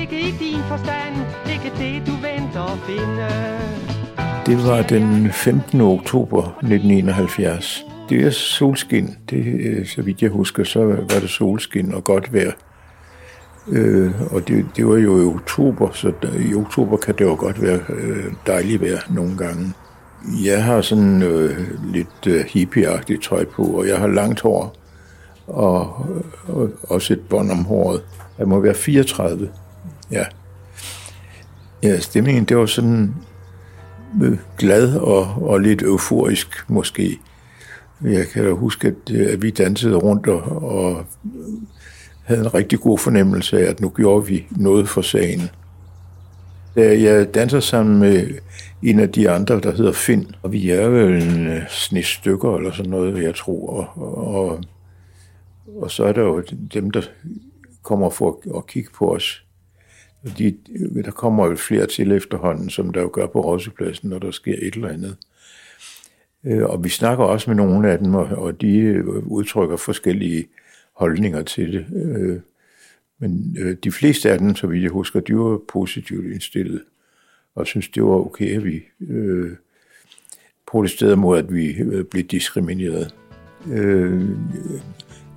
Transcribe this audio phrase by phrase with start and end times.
[0.00, 1.14] fald ikke i din forstand
[1.52, 3.28] Ikke det du venter at finde
[4.46, 5.80] Det var den 15.
[5.80, 7.84] oktober 1971.
[8.08, 9.16] Det er solskin.
[9.30, 12.52] Det, øh, så vidt jeg husker, så var det solskin og godt vejr.
[13.68, 17.36] Øh, og det, det var jo i oktober, så der, i oktober kan det jo
[17.38, 19.72] godt være øh, dejligt vejr nogle gange.
[20.44, 21.58] Jeg har sådan øh,
[21.92, 24.76] lidt øh, hippieagtigt tøj på, og jeg har langt hår
[25.46, 26.06] og,
[26.48, 28.02] og også et bånd om håret.
[28.38, 29.48] Jeg må være 34.
[30.12, 30.24] Ja.
[31.82, 33.14] Ja, stemningen, det var sådan
[34.22, 37.18] øh, glad og, og lidt euforisk måske.
[38.02, 41.04] Jeg kan da huske, at, øh, at vi dansede rundt og, og
[42.24, 45.40] havde en rigtig god fornemmelse af, at nu gjorde vi noget for sagen.
[46.76, 48.28] Da jeg danser sammen med
[48.82, 52.72] en af de andre, der hedder Finn, og vi er vel en øh, stykker eller
[52.72, 53.84] sådan noget, jeg tror.
[53.96, 54.60] Og, og,
[55.82, 56.42] og så er der jo
[56.74, 57.02] dem, der
[57.82, 59.44] kommer for at kigge på os.
[60.38, 64.18] De, øh, der kommer jo flere til efterhånden, som der jo gør på Rådsepladsen, når
[64.18, 65.16] der sker et eller andet.
[66.44, 70.46] Øh, og vi snakker også med nogle af dem, og de øh, udtrykker forskellige
[70.92, 72.42] holdninger til det.
[73.18, 76.82] Men de fleste af dem, så vidt jeg husker, de var positivt indstillet,
[77.54, 78.82] og synes det var okay, at vi
[80.66, 81.76] protesterede mod, at vi
[82.10, 83.14] blev diskrimineret.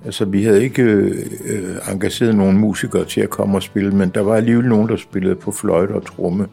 [0.04, 4.20] Altså, vi havde ikke øh, engageret nogen musikere til at komme og spille, men der
[4.20, 6.46] var alligevel nogen, der spillede på fløjte og tromme,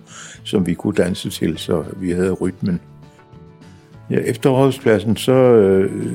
[0.44, 2.80] som vi kunne danse til, så vi havde rytmen.
[4.10, 6.12] Ja, efter rådspladsen, så øh,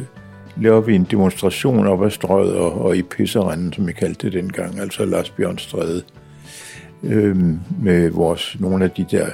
[0.56, 4.32] laver vi en demonstration op ad strøget og, og i pisseranden, som vi kaldte det
[4.32, 6.02] dengang, altså Lars Bjørn Stræde,
[7.02, 7.36] øh,
[7.82, 9.26] med vores, nogle af de der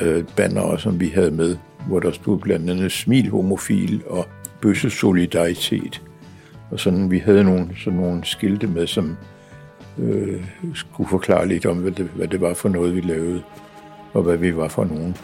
[0.00, 1.56] øh, bannere, som vi havde med,
[1.86, 4.26] hvor der stod blandt andet smil homofil og
[4.60, 6.02] bøsse solidaritet.
[6.72, 9.16] Og sådan, vi havde nogle, sådan nogle skilte med, som
[9.98, 10.44] øh,
[10.74, 13.42] skulle forklare lidt om, hvad det, hvad det var for noget, vi lavede,
[14.12, 15.16] og hvad vi var for nogen.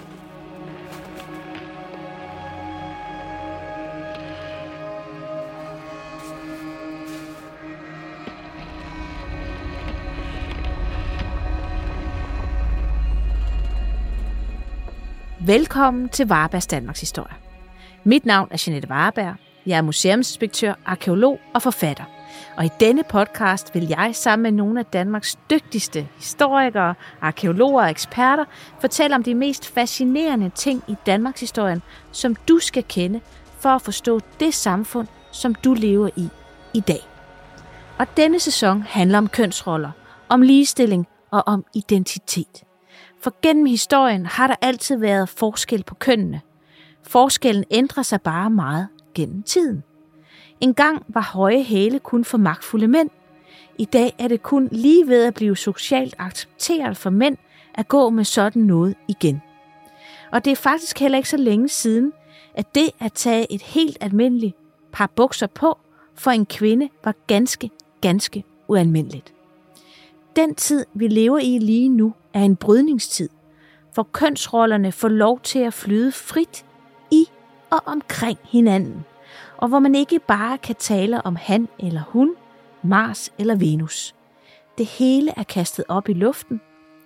[15.46, 17.34] Velkommen til Varebergs Danmarks Historie.
[18.04, 19.47] Mit navn er Jeanette Vareberg.
[19.68, 22.04] Jeg er museumsinspektør, arkeolog og forfatter.
[22.56, 27.90] Og i denne podcast vil jeg sammen med nogle af Danmarks dygtigste historikere, arkeologer og
[27.90, 28.44] eksperter
[28.80, 33.20] fortælle om de mest fascinerende ting i Danmarks historien, som du skal kende
[33.58, 36.28] for at forstå det samfund, som du lever i
[36.74, 37.08] i dag.
[37.98, 39.90] Og denne sæson handler om kønsroller,
[40.28, 42.64] om ligestilling og om identitet.
[43.22, 46.40] For gennem historien har der altid været forskel på kønnene.
[47.02, 49.82] Forskellen ændrer sig bare meget gennem tiden.
[50.60, 53.10] En gang var høje hæle kun for magtfulde mænd.
[53.78, 57.36] I dag er det kun lige ved at blive socialt accepteret for mænd
[57.74, 59.42] at gå med sådan noget igen.
[60.32, 62.12] Og det er faktisk heller ikke så længe siden,
[62.54, 64.56] at det at tage et helt almindeligt
[64.92, 65.78] par bukser på
[66.14, 67.70] for en kvinde var ganske,
[68.00, 69.34] ganske ualmindeligt.
[70.36, 73.28] Den tid, vi lever i lige nu, er en brydningstid,
[73.94, 76.64] hvor kønsrollerne får lov til at flyde frit
[77.70, 79.04] og omkring hinanden,
[79.56, 82.34] og hvor man ikke bare kan tale om han eller hun,
[82.82, 84.14] Mars eller Venus.
[84.78, 86.60] Det hele er kastet op i luften,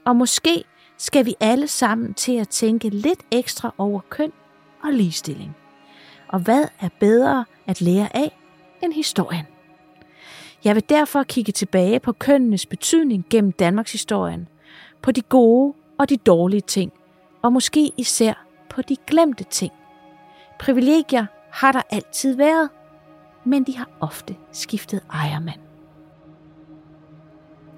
[0.04, 0.64] og måske
[0.98, 4.32] skal vi alle sammen til at tænke lidt ekstra over køn
[4.84, 5.56] og ligestilling.
[6.28, 8.38] Og hvad er bedre at lære af
[8.82, 9.46] end historien?
[10.64, 14.48] Jeg vil derfor kigge tilbage på kønnenes betydning gennem Danmarks historien,
[15.02, 16.92] på de gode og de dårlige ting,
[17.42, 19.72] og måske især på de glemte ting.
[20.62, 22.68] Privilegier har der altid været,
[23.44, 25.60] men de har ofte skiftet ejermand.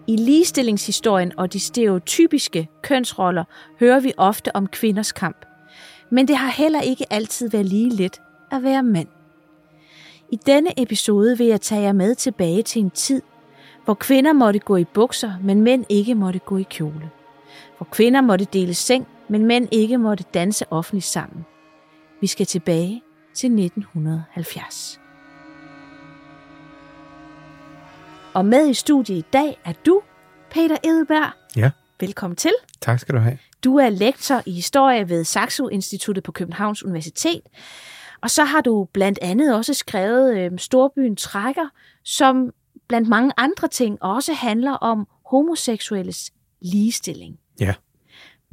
[0.06, 3.44] I ligestillingshistorien og de stereotypiske kønsroller
[3.80, 5.46] hører vi ofte om kvinders kamp,
[6.10, 8.20] men det har heller ikke altid været lige let
[8.50, 9.08] at være mand.
[10.32, 13.22] I denne episode vil jeg tage jer med tilbage til en tid,
[13.84, 17.10] hvor kvinder måtte gå i bukser, men mænd ikke måtte gå i kjole.
[17.76, 21.44] Hvor kvinder måtte dele seng, men mænd ikke måtte danse offentligt sammen.
[22.20, 23.02] Vi skal tilbage
[23.34, 25.00] til 1970.
[28.34, 30.02] Og med i studiet i dag er du,
[30.50, 31.32] Peter Edelberg.
[31.56, 31.70] Ja.
[32.00, 32.52] Velkommen til.
[32.80, 33.38] Tak skal du have.
[33.64, 37.40] Du er lektor i historie ved Saxo Instituttet på Københavns Universitet.
[38.20, 41.68] Og så har du blandt andet også skrevet øh, Storbyen Trækker,
[42.04, 42.50] som
[42.88, 46.32] blandt mange andre ting også handler om homoseksuelles
[46.62, 47.38] ligestilling.
[47.60, 47.74] Ja.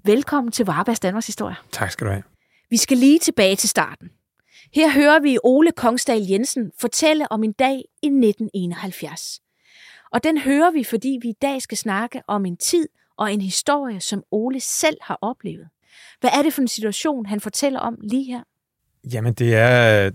[0.04, 1.56] Velkommen til Varebergs Danmarks Historie.
[1.72, 2.24] Tak skal du have.
[2.72, 4.10] Vi skal lige tilbage til starten.
[4.74, 9.42] Her hører vi Ole Kongsdal Jensen fortælle om en dag i 1971.
[10.12, 12.88] Og den hører vi, fordi vi i dag skal snakke om en tid
[13.18, 15.68] og en historie, som Ole selv har oplevet.
[16.20, 18.44] Hvad er det for en situation, han fortæller om lige her?
[19.14, 20.12] Jamen, det er øh,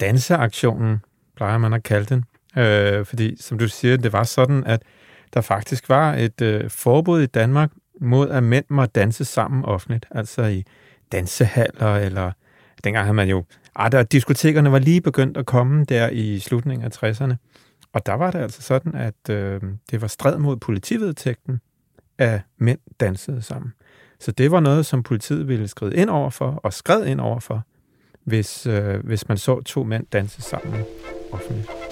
[0.00, 0.98] danseaktionen,
[1.36, 2.24] plejer man at kalde den.
[2.62, 4.82] Øh, fordi, som du siger, det var sådan, at
[5.34, 10.06] der faktisk var et øh, forbud i Danmark mod, at mænd må danse sammen offentligt.
[10.10, 10.64] Altså i
[11.12, 12.32] dansehaller, eller
[12.84, 13.44] dengang havde man jo...
[13.76, 17.34] Ah, der, diskotekerne var lige begyndt at komme der i slutningen af 60'erne.
[17.92, 19.60] Og der var det altså sådan, at øh,
[19.90, 21.60] det var stræd mod politivedtægten,
[22.18, 23.72] at mænd dansede sammen.
[24.20, 27.40] Så det var noget, som politiet ville skride ind over for, og skred ind over
[27.40, 27.62] for,
[28.24, 30.84] hvis, øh, hvis man så to mænd danse sammen
[31.32, 31.89] offentligt.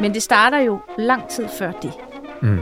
[0.00, 1.92] Men det starter jo lang tid før det.
[2.42, 2.58] Mm.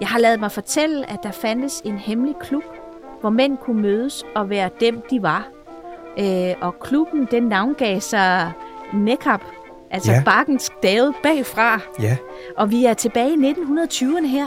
[0.00, 2.62] Jeg har lavet mig fortælle, at der fandtes en hemmelig klub,
[3.20, 5.48] hvor mænd kunne mødes og være dem, de var.
[6.18, 8.52] Øh, og klubben, den navngav sig
[8.94, 9.40] Nekap,
[9.90, 10.22] altså Ja.
[10.24, 11.80] bakkens dave bagfra.
[12.00, 12.16] Ja.
[12.56, 14.46] Og vi er tilbage i 1920'erne her.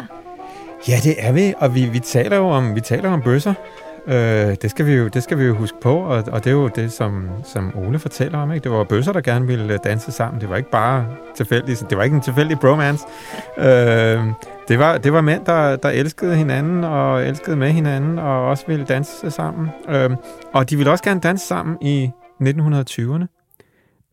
[0.87, 3.53] ja, det er vi, og vi, vi taler jo om, vi taler om bøsser.
[4.09, 6.53] Øh, det, skal vi jo, det skal vi jo huske på, og, og det er
[6.53, 8.51] jo det, som, som Ole fortæller om.
[8.51, 8.63] Ikke?
[8.63, 10.41] Det var bøsser, der gerne ville øh, danse sammen.
[10.41, 11.85] Det var ikke bare tilfældigt.
[11.89, 13.05] Det var ikke en tilfældig bromance.
[13.57, 14.23] Øh,
[14.67, 18.63] det, var, det var mænd, der, der elskede hinanden og elskede med hinanden og også
[18.67, 19.69] ville danse sammen.
[19.89, 20.09] Øh,
[20.53, 22.11] og de ville også gerne danse sammen i
[22.41, 23.25] 1920'erne.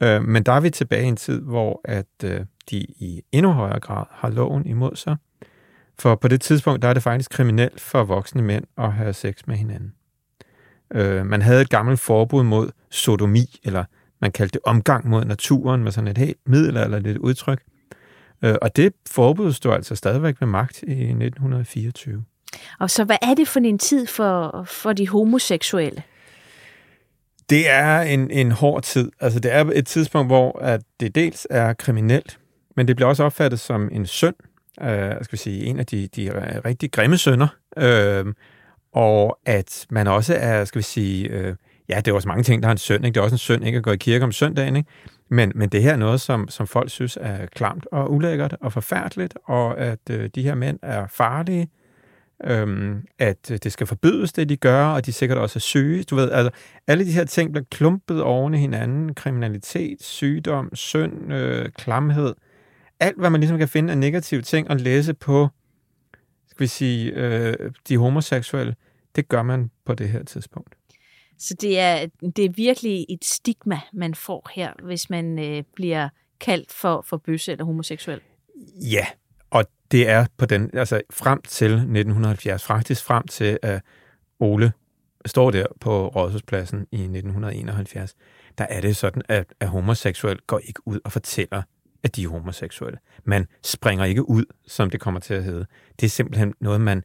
[0.02, 2.40] Øh, men der er vi tilbage i en tid, hvor at øh,
[2.70, 5.16] de i endnu højere grad har loven imod sig.
[5.98, 9.36] For på det tidspunkt, der er det faktisk kriminelt for voksne mænd at have sex
[9.46, 9.92] med hinanden.
[10.94, 13.84] Øh, man havde et gammelt forbud mod sodomi, eller
[14.20, 17.62] man kaldte det omgang mod naturen, med sådan et helt middelalderligt udtryk.
[18.42, 22.24] Øh, og det forbud stod altså stadigvæk ved magt i 1924.
[22.78, 26.02] Og så hvad er det for en tid for, for de homoseksuelle?
[27.50, 29.12] Det er en, en hård tid.
[29.20, 32.38] Altså, det er et tidspunkt, hvor at det dels er kriminelt,
[32.76, 34.34] men det bliver også opfattet som en synd.
[34.82, 36.30] Øh, skal vi sige, en af de, de
[36.64, 37.48] rigtig grimme sønder.
[37.78, 38.26] Øh,
[38.92, 41.54] og at man også er, skal vi sige, øh,
[41.88, 43.04] ja, det er også mange ting, der er en synd.
[43.04, 43.14] Ikke?
[43.14, 44.76] Det er også en synd ikke at gå i kirke om søndagen.
[44.76, 44.88] Ikke?
[45.28, 48.72] Men, men det her er noget, som, som folk synes er klamt og ulækkert og
[48.72, 51.68] forfærdeligt, og at øh, de her mænd er farlige,
[52.44, 56.02] øhm, at øh, det skal forbydes, det de gør, og de sikkert også er syge.
[56.02, 56.50] Du ved, altså,
[56.86, 59.14] alle de her ting bliver klumpet oven i hinanden.
[59.14, 62.34] Kriminalitet, sygdom, synd, øh, klamhed.
[63.00, 65.48] Alt, hvad man ligesom kan finde af negative ting at læse på,
[66.48, 68.76] skal vi sige, øh, de homoseksuelle,
[69.16, 70.74] det gør man på det her tidspunkt.
[71.38, 72.06] Så det er,
[72.36, 76.08] det er virkelig et stigma, man får her, hvis man øh, bliver
[76.40, 78.20] kaldt for, for bøsse eller homoseksuel.
[78.92, 79.06] Ja,
[79.50, 83.82] og det er på den, altså frem til 1970, faktisk frem til, at
[84.40, 84.72] Ole
[85.26, 88.14] står der på Rådhuspladsen i 1971,
[88.58, 91.62] der er det sådan, at, at homoseksuel går ikke ud og fortæller,
[92.06, 92.98] at de er homoseksuelle.
[93.24, 95.66] Man springer ikke ud, som det kommer til at hedde.
[96.00, 97.02] Det er simpelthen noget, man,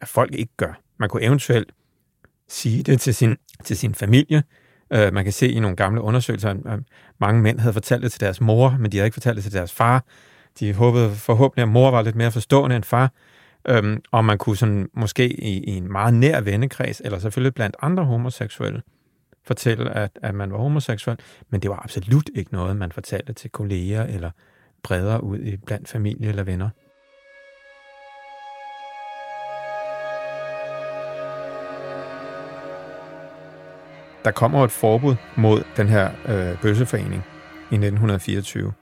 [0.00, 0.80] at folk ikke gør.
[0.98, 1.72] Man kunne eventuelt
[2.48, 4.42] sige det til sin, til sin familie.
[4.94, 6.80] Uh, man kan se i nogle gamle undersøgelser, at
[7.20, 9.52] mange mænd havde fortalt det til deres mor, men de havde ikke fortalt det til
[9.52, 10.04] deres far.
[10.60, 13.12] De håbede forhåbentlig, at mor var lidt mere forstående end far.
[13.68, 17.76] Øhm, og man kunne sådan, måske i, i en meget nær vennekreds, eller selvfølgelig blandt
[17.82, 18.82] andre homoseksuelle,
[19.46, 21.18] fortælle, at, at man var homoseksuel.
[21.50, 24.30] Men det var absolut ikke noget, man fortalte til kolleger eller
[24.82, 26.68] bredere ud i blandt familie eller venner.
[34.24, 37.22] Der kommer et forbud mod den her øh, bøsseforening
[37.70, 38.72] i 1924.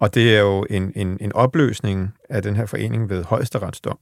[0.00, 3.98] Og det er jo en, en, en opløsning af den her forening ved højesteretsdom.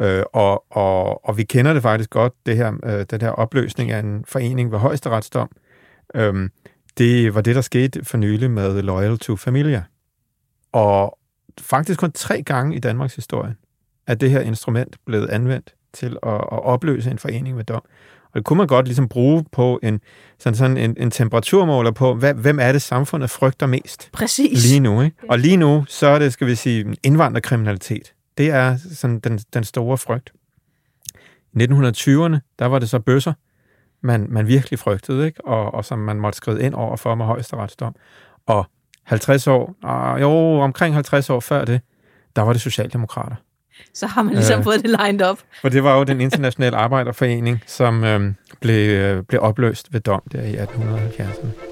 [0.00, 3.90] Øh, og, og, og vi kender det faktisk godt, det her, øh, den her opløsning
[3.90, 5.50] af en forening ved højesteretsdom.
[6.14, 6.48] Øh,
[6.98, 9.82] det var det, der skete for nylig med Loyal to Familia.
[10.72, 11.18] Og
[11.60, 13.54] faktisk kun tre gange i Danmarks historie
[14.06, 17.82] er det her instrument blevet anvendt til at, at opløse en forening ved dom.
[18.24, 20.00] Og det kunne man godt ligesom bruge på en,
[20.38, 24.70] sådan, sådan en, en temperaturmåler på, hvad, hvem er det, samfundet frygter mest Præcis.
[24.70, 25.02] lige nu.
[25.02, 25.16] Ikke?
[25.28, 28.12] Og lige nu, så er det, skal vi sige, indvandrerkriminalitet.
[28.38, 30.32] Det er sådan den, den store frygt.
[31.54, 33.32] I 1920'erne, der var det så bøsser,
[34.00, 35.44] man, man virkelig frygtede, ikke?
[35.44, 37.94] Og, og som man måtte skride ind over for med højesteretsdom.
[38.46, 38.66] Og
[39.04, 41.80] 50 år, ah, jo, omkring 50 år før det,
[42.36, 43.36] der var det Socialdemokrater.
[43.94, 44.64] Så har man ligesom Øh.
[44.64, 45.38] fået det lined up.
[45.60, 50.22] For det var jo den internationale arbejderforening, som øh, blev, øh, blev opløst ved dom
[50.32, 51.65] der i 1870'erne.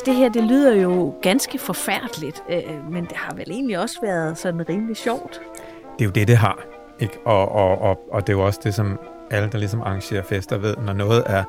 [0.00, 3.78] Alt det her, det lyder jo ganske forfærdeligt, øh, øh, men det har vel egentlig
[3.78, 5.40] også været sådan rimelig sjovt.
[5.98, 6.58] Det er jo det, det har.
[7.00, 7.18] Ikke?
[7.24, 8.98] Og, og, og, og det er jo også det, som
[9.30, 11.44] alle, der ligesom arrangerer fester, ved, når noget er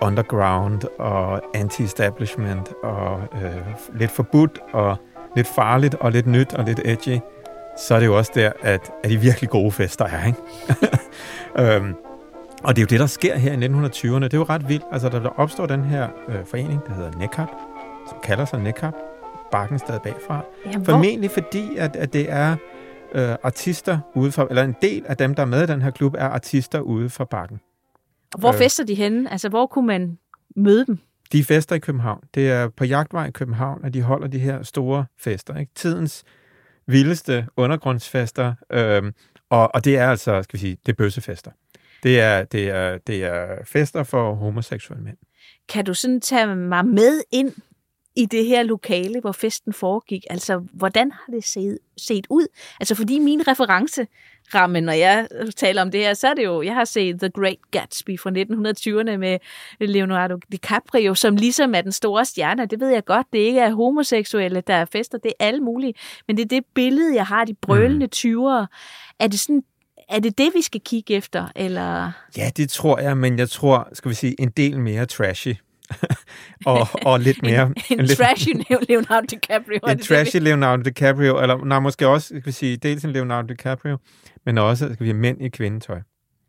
[0.00, 3.50] underground og anti-establishment og øh,
[3.94, 4.96] lidt forbudt og
[5.36, 7.18] lidt farligt og lidt nyt og lidt edgy,
[7.78, 10.38] så er det jo også der, at, at de virkelig gode fester er, ikke?
[11.76, 11.94] øhm,
[12.64, 14.24] og det er jo det, der sker her i 1920'erne.
[14.24, 14.84] Det er jo ret vildt.
[14.92, 17.48] Altså, der opstår den her øh, forening, der hedder NECAP,
[18.22, 18.94] kalder sig NECAP,
[19.50, 20.44] bakken stadig bagfra.
[20.66, 22.56] Jamen, Formentlig fordi, at, at det er
[23.12, 25.90] øh, artister ude fra, eller en del af dem, der er med i den her
[25.90, 27.60] klub, er artister ude fra bakken.
[28.30, 28.58] hvor, hvor øh.
[28.58, 29.32] fester de henne?
[29.32, 30.18] Altså, hvor kunne man
[30.56, 30.98] møde dem?
[31.32, 32.20] De fester i København.
[32.34, 35.56] Det er på Jagtvej i København, at de holder de her store fester.
[35.56, 35.72] Ikke?
[35.74, 36.24] Tidens
[36.86, 39.12] vildeste undergrundsfester, øhm,
[39.50, 41.50] og, og det er altså, skal vi sige, det er bøssefester.
[42.02, 45.16] Det er, det, er, det er fester for homoseksuelle mænd.
[45.68, 47.52] Kan du sådan tage mig med ind
[48.18, 50.24] i det her lokale, hvor festen foregik?
[50.30, 52.46] Altså, hvordan har det set, set ud?
[52.80, 56.74] Altså, fordi min referenceramme, når jeg taler om det her, så er det jo, jeg
[56.74, 59.38] har set The Great Gatsby fra 1920'erne med
[59.80, 62.66] Leonardo DiCaprio, som ligesom er den store stjerne.
[62.66, 65.94] Det ved jeg godt, det ikke er homoseksuelle, der er fester, det er alle mulige.
[66.26, 68.66] Men det er det billede, jeg har, de brølende 20'ere.
[69.18, 69.62] Er det sådan
[70.08, 72.12] er det det, vi skal kigge efter, eller?
[72.36, 75.54] Ja, det tror jeg, men jeg tror, skal vi sige, en del mere trashy.
[76.66, 77.62] og, og lidt mere...
[77.62, 78.48] en, en, lidt, trashy
[78.88, 79.78] Leonardo DiCaprio.
[79.88, 83.98] En trashy Leonardo DiCaprio, eller nej, måske også, skal vi sige, dels en Leonardo DiCaprio,
[84.46, 86.00] men også, skal vi sige, mænd i kvindetøj.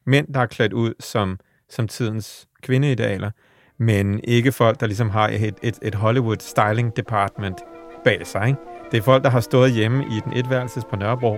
[0.05, 3.31] Mænd, der er klædt ud som, som tidens kvindeidealer,
[3.79, 7.58] men ikke folk, der ligesom har et, et, et Hollywood styling department
[8.03, 8.48] bag sig.
[8.48, 8.60] Ikke?
[8.91, 11.34] Det er folk, der har stået hjemme i den etværelses på Nørrebro,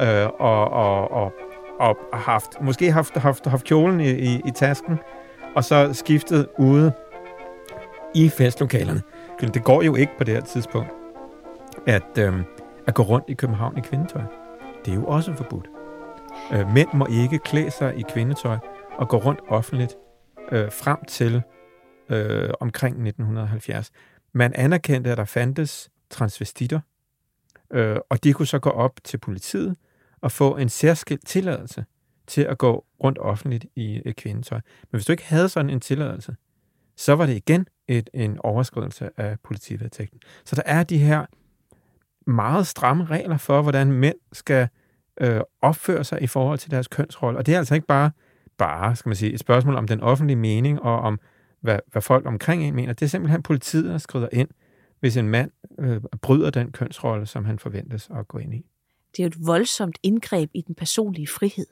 [0.00, 1.32] øh, og, og, og,
[1.80, 4.98] og haft, måske haft, haft, haft kjolen i, i, i tasken,
[5.54, 6.92] og så skiftet ude
[8.14, 9.02] i festlokalerne.
[9.40, 10.90] Det går jo ikke på det her tidspunkt,
[11.86, 12.34] at, øh,
[12.86, 14.22] at gå rundt i København i kvindetøj.
[14.84, 15.70] Det er jo også forbudt.
[16.52, 18.58] Øh, mænd må ikke klæde sig i kvindetøj
[18.98, 19.96] og gå rundt offentligt
[20.52, 21.42] øh, frem til
[22.08, 23.90] øh, omkring 1970.
[24.32, 26.80] Man anerkendte, at der fandtes transvestitter,
[27.70, 29.76] øh, og de kunne så gå op til politiet
[30.20, 31.84] og få en særskilt tilladelse
[32.26, 34.60] til at gå rundt offentligt i øh, kvindetøj.
[34.80, 36.36] Men hvis du ikke havde sådan en tilladelse,
[36.96, 40.20] så var det igen et, en overskridelse af politivedtægten.
[40.44, 41.26] Så der er de her
[42.26, 44.68] meget stramme regler for, hvordan mænd skal
[45.20, 47.38] øh, opføre sig i forhold til deres kønsrolle.
[47.38, 48.10] Og det er altså ikke bare,
[48.58, 51.20] bare skal man sige, et spørgsmål om den offentlige mening og om,
[51.60, 52.92] hvad, hvad folk omkring en mener.
[52.92, 54.48] Det er simpelthen politiet, der skrider ind,
[55.00, 58.66] hvis en mand øh, bryder den kønsrolle, som han forventes at gå ind i.
[59.16, 61.66] det er jo et voldsomt indgreb i den personlige frihed.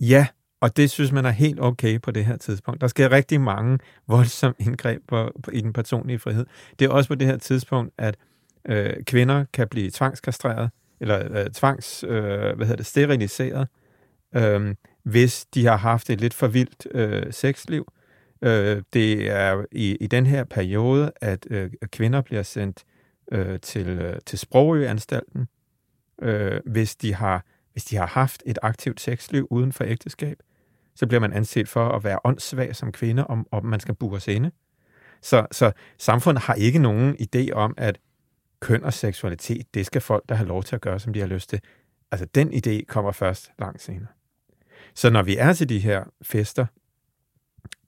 [0.00, 0.26] Ja,
[0.60, 2.80] og det synes man er helt okay på det her tidspunkt.
[2.80, 6.46] Der sker rigtig mange voldsomme indgreb på, på, i den personlige frihed.
[6.78, 8.16] Det er også på det her tidspunkt, at
[8.68, 13.68] øh, kvinder kan blive tvangskastreret, eller øh, tvangs, øh, hvad hedder det, steriliseret,
[14.36, 17.92] øh, hvis de har haft et lidt for vildt øh, sexliv.
[18.42, 22.84] Øh, det er i, i den her periode, at øh, kvinder bliver sendt
[23.32, 25.46] øh, til, øh, til Sprogøanstalten,
[26.22, 30.38] øh, hvis de har hvis de har haft et aktivt sexliv uden for ægteskab,
[31.00, 34.28] så bliver man anset for at være åndssvag som kvinde, om, om man skal bures
[34.28, 34.50] inde.
[35.22, 37.98] Så, så samfundet har ikke nogen idé om, at
[38.60, 41.26] køn og seksualitet, det skal folk, der har lov til at gøre, som de har
[41.26, 41.60] lyst til.
[42.10, 44.06] Altså, den idé kommer først langt senere.
[44.94, 46.66] Så når vi er til de her fester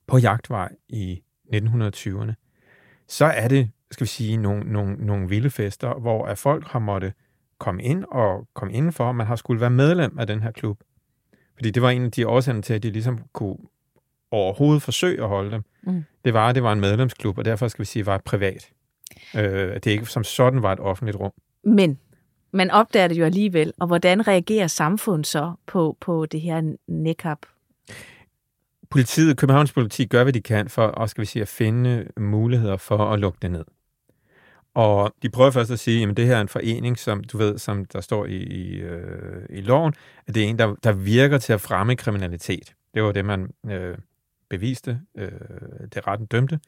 [0.07, 1.23] på jagtvej i
[1.55, 2.33] 1920'erne,
[3.09, 6.79] så er det, skal vi sige, nogle, nogle, nogle vilde fester, hvor at folk har
[6.79, 7.13] måttet
[7.59, 10.81] komme ind og komme indenfor, og man har skulle være medlem af den her klub.
[11.63, 13.57] Fordi det var en af de årsager til, at de ligesom kunne
[14.31, 15.65] overhovedet forsøge at holde dem.
[15.83, 16.05] Mm.
[16.25, 18.69] Det var, at det var en medlemsklub, og derfor skal vi sige, var et privat.
[19.37, 21.33] Øh, det ikke som sådan var et offentligt rum.
[21.65, 21.99] Men
[22.53, 27.39] man opdager det jo alligevel, og hvordan reagerer samfundet så på, på det her nækap?
[28.91, 32.77] Politiet, Københavns politi gør, hvad de kan for at, skal vi sige, at finde muligheder
[32.77, 33.65] for at lukke det ned.
[34.75, 37.59] Og de prøver først at sige, at det her er en forening, som du ved,
[37.59, 39.95] som der står i, i, øh, i loven,
[40.27, 42.75] at det er en, der, der virker til at fremme kriminalitet.
[42.95, 43.99] Det var det, man øh,
[44.51, 45.31] beviste, øh,
[45.95, 46.61] det retten dømte,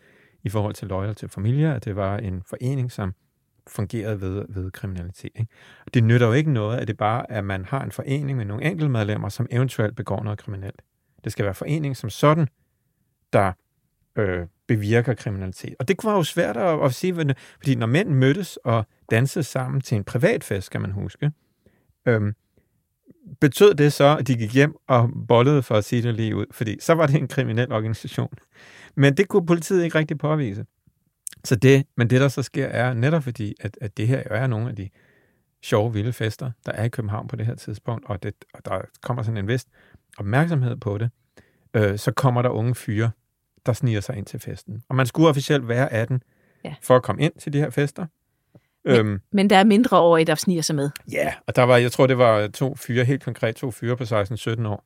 [0.43, 3.15] i forhold til Loyal til Familia, at det var en forening, som
[3.67, 5.31] fungerede ved, ved kriminalitet.
[5.35, 5.53] Ikke?
[5.87, 8.39] Og det nytter jo ikke noget, at det bare er, at man har en forening
[8.39, 10.83] med nogle enkelte medlemmer, som eventuelt begår noget kriminelt.
[11.25, 12.49] Det skal være forening som sådan,
[13.33, 13.53] der
[14.17, 15.75] øh, bevirker kriminalitet.
[15.79, 19.45] Og det kunne være jo svært at, at sige, fordi når mænd mødtes og dansede
[19.45, 21.31] sammen til en privatfest, skal man huske,
[22.07, 22.35] øhm,
[23.41, 26.47] betød det så, at de gik hjem og bollede for at sige det lige ud,
[26.51, 28.35] fordi så var det en kriminel organisation.
[28.95, 30.65] Men det kunne politiet ikke rigtig påvise.
[31.45, 34.31] Så det, men det, der så sker, er netop fordi, at, at det her jo
[34.31, 34.89] er nogle af de
[35.63, 38.81] sjove, vilde fester, der er i København på det her tidspunkt, og, det, og der
[39.03, 39.69] kommer sådan en vist
[40.19, 41.11] opmærksomhed på det,
[41.75, 43.11] øh, så kommer der unge fyre,
[43.67, 44.83] der sniger sig ind til festen.
[44.89, 46.23] Og man skulle officielt være 18
[46.65, 46.75] Ja.
[46.83, 48.07] for at komme ind til de her fester.
[48.85, 50.91] Men- Øhm, Men der er mindre over der sniger sig med.
[51.13, 54.05] Ja, og der var, jeg tror, det var to fyre, helt konkret to fyre på
[54.05, 54.85] 16-17 år,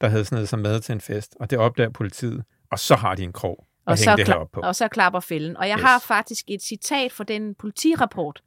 [0.00, 3.14] der havde snedet sig med til en fest, og det opdager politiet, og så har
[3.14, 4.60] de en krog Og så, det her kla- op på.
[4.60, 5.56] og så klapper fælden.
[5.56, 5.82] Og jeg Yes.
[5.84, 8.42] har faktisk et citat fra den politirapport,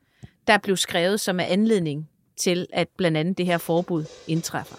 [0.48, 4.76] der blev skrevet som er anledning til, at blandt andet det her forbud indtræffer.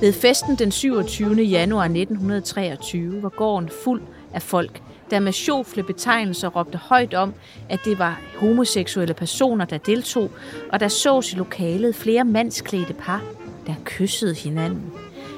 [0.00, 1.34] Ved festen den 27.
[1.34, 4.02] januar 1923 var gården fuld
[4.34, 7.34] af folk, der med sjofle betegnelser råbte højt om,
[7.68, 10.30] at det var homoseksuelle personer, der deltog,
[10.72, 13.22] og der sås i lokalet flere mandsklædte par,
[13.66, 14.92] der kyssede hinanden.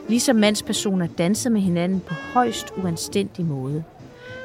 [0.08, 3.84] Ligesom mandspersoner dansede med hinanden på højst uanstændig måde.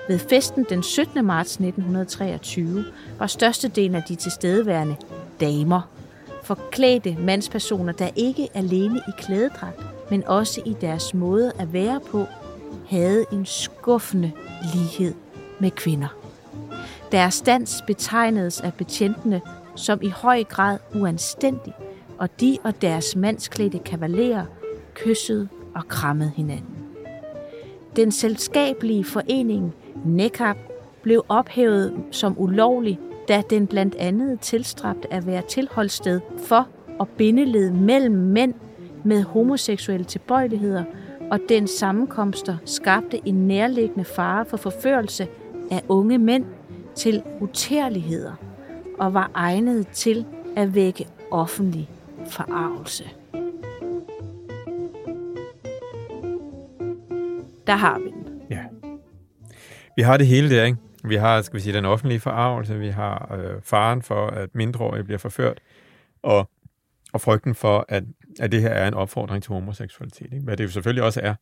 [0.07, 1.25] Ved festen den 17.
[1.25, 2.85] marts 1923
[3.19, 4.95] var størstedelen af de tilstedeværende
[5.39, 5.81] damer.
[6.49, 12.25] Forklædte mandspersoner, der ikke alene i klædedragt, men også i deres måde at være på,
[12.87, 14.31] havde en skuffende
[14.73, 15.13] lighed
[15.59, 16.07] med kvinder.
[17.11, 19.41] Deres dans betegnedes af betjentene
[19.75, 21.73] som i høj grad uanstændig,
[22.17, 24.45] og de og deres mandsklædte kavalerer
[24.93, 26.75] kyssede og krammede hinanden.
[27.95, 29.73] Den selskabelige forening
[30.05, 30.57] NECAP
[31.01, 32.99] blev ophævet som ulovlig,
[33.29, 36.67] da den blandt andet tilstræbte at være tilholdssted for
[36.99, 38.53] og bindeled mellem mænd
[39.03, 40.83] med homoseksuelle tilbøjeligheder,
[41.31, 45.27] og den sammenkomster skabte en nærliggende fare for forførelse
[45.71, 46.45] af unge mænd
[46.95, 48.33] til utærligheder
[48.99, 51.89] og var egnet til at vække offentlig
[52.29, 53.03] forarvelse.
[57.67, 58.41] Der har vi den.
[58.49, 58.63] Ja.
[59.95, 60.77] Vi har det hele der, ikke?
[61.03, 65.03] Vi har, skal vi sige, den offentlige forarvelse, vi har øh, faren for, at mindreårige
[65.03, 65.59] bliver forført,
[66.23, 66.49] og,
[67.13, 68.03] og frygten for, at,
[68.39, 70.43] at det her er en opfordring til homoseksualitet, ikke?
[70.43, 71.35] hvad det jo selvfølgelig også er.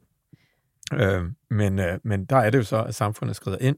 [0.93, 3.77] Øh, men, øh, men der er det jo så, at samfundet skrider ind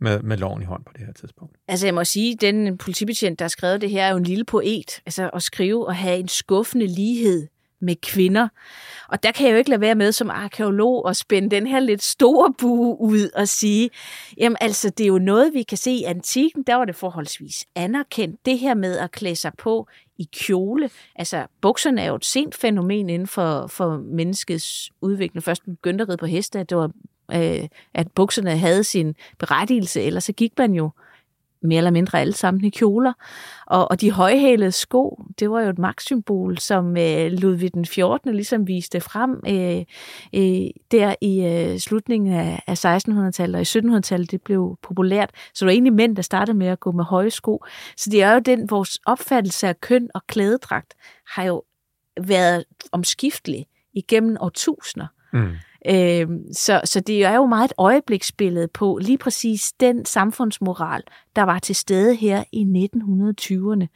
[0.00, 1.56] med, med loven i hånd på det her tidspunkt.
[1.68, 4.44] Altså jeg må sige, den politibetjent, der har skrevet det her, er jo en lille
[4.44, 5.00] poet.
[5.06, 7.48] Altså at skrive og have en skuffende lighed
[7.84, 8.48] med kvinder.
[9.08, 11.80] Og der kan jeg jo ikke lade være med som arkeolog at spænde den her
[11.80, 13.90] lidt store bue ud og sige,
[14.36, 17.66] jamen altså det er jo noget, vi kan se i antikken, der var det forholdsvis
[17.74, 18.46] anerkendt.
[18.46, 22.54] Det her med at klæde sig på i kjole, altså bukserne er jo et sent
[22.54, 25.42] fænomen inden for, for menneskets udvikling.
[25.42, 26.90] Først begyndte at ride på heste, at det var
[27.32, 30.90] øh, at bukserne havde sin berettigelse, ellers så gik man jo
[31.64, 33.12] mere eller mindre alle sammen i kjoler.
[33.66, 38.34] Og, og de højhælede sko, det var jo et magtsymbol, som øh, Ludvig den 14.
[38.34, 39.84] ligesom viste frem øh,
[40.34, 45.30] øh, der i øh, slutningen af, af 1600-tallet og i 1700-tallet, det blev populært.
[45.54, 47.64] Så det var egentlig mænd, der startede med at gå med høje sko.
[47.96, 50.94] Så det er jo den, vores opfattelse af køn og klædedragt
[51.28, 51.62] har jo
[52.20, 55.06] været omskiftelig igennem årtusinder.
[55.32, 55.52] Mm.
[55.90, 61.02] Øh, så, så det er jo meget et øjebliksbillede på lige præcis den samfundsmoral,
[61.36, 63.86] der var til stede her i 1920'erne,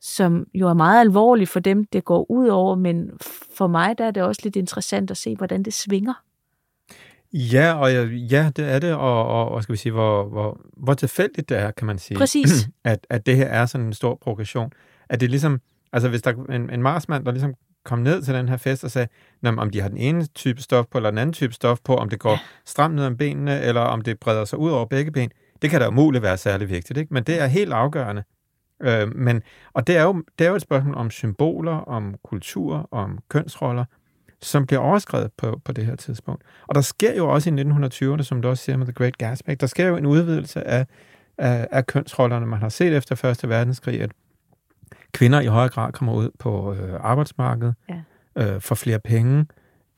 [0.00, 3.10] som jo er meget alvorlig for dem, det går ud over, men
[3.56, 6.14] for mig der er det også lidt interessant at se, hvordan det svinger.
[7.32, 10.94] Ja, og ja, det er det, og, og hvad skal vi sige, hvor, hvor, hvor
[10.94, 12.18] tilfældigt det er, kan man sige.
[12.18, 12.68] Præcis.
[12.84, 14.72] At, at det her er sådan en stor progression.
[15.08, 15.60] At det ligesom,
[15.92, 18.84] altså hvis der er en, en marsmand, der ligesom kom ned til den her fest
[18.84, 19.08] og sagde,
[19.42, 21.78] "Nå, men om de har den ene type stof på, eller den anden type stof
[21.84, 24.86] på, om det går stramt ned om benene, eller om det breder sig ud over
[24.86, 25.30] begge ben,
[25.62, 27.14] det kan da umuligt være særlig vigtigt, ikke?
[27.14, 28.24] Men det er helt afgørende.
[28.82, 29.42] Øh, men,
[29.72, 33.84] og det er, jo, det er jo et spørgsmål om symboler, om kultur, om kønsroller,
[34.42, 36.42] som bliver overskrevet på, på det her tidspunkt.
[36.68, 39.56] Og der sker jo også i 1920'erne, som du også siger med The Great Gatsby,
[39.60, 40.86] der sker jo en udvidelse af,
[41.38, 42.46] af, af kønsrollerne.
[42.46, 44.10] Man har set efter Første Verdenskrig, at
[45.14, 47.74] kvinder i højere grad kommer ud på øh, arbejdsmarkedet,
[48.36, 48.54] Ja.
[48.54, 49.46] øh, får flere penge,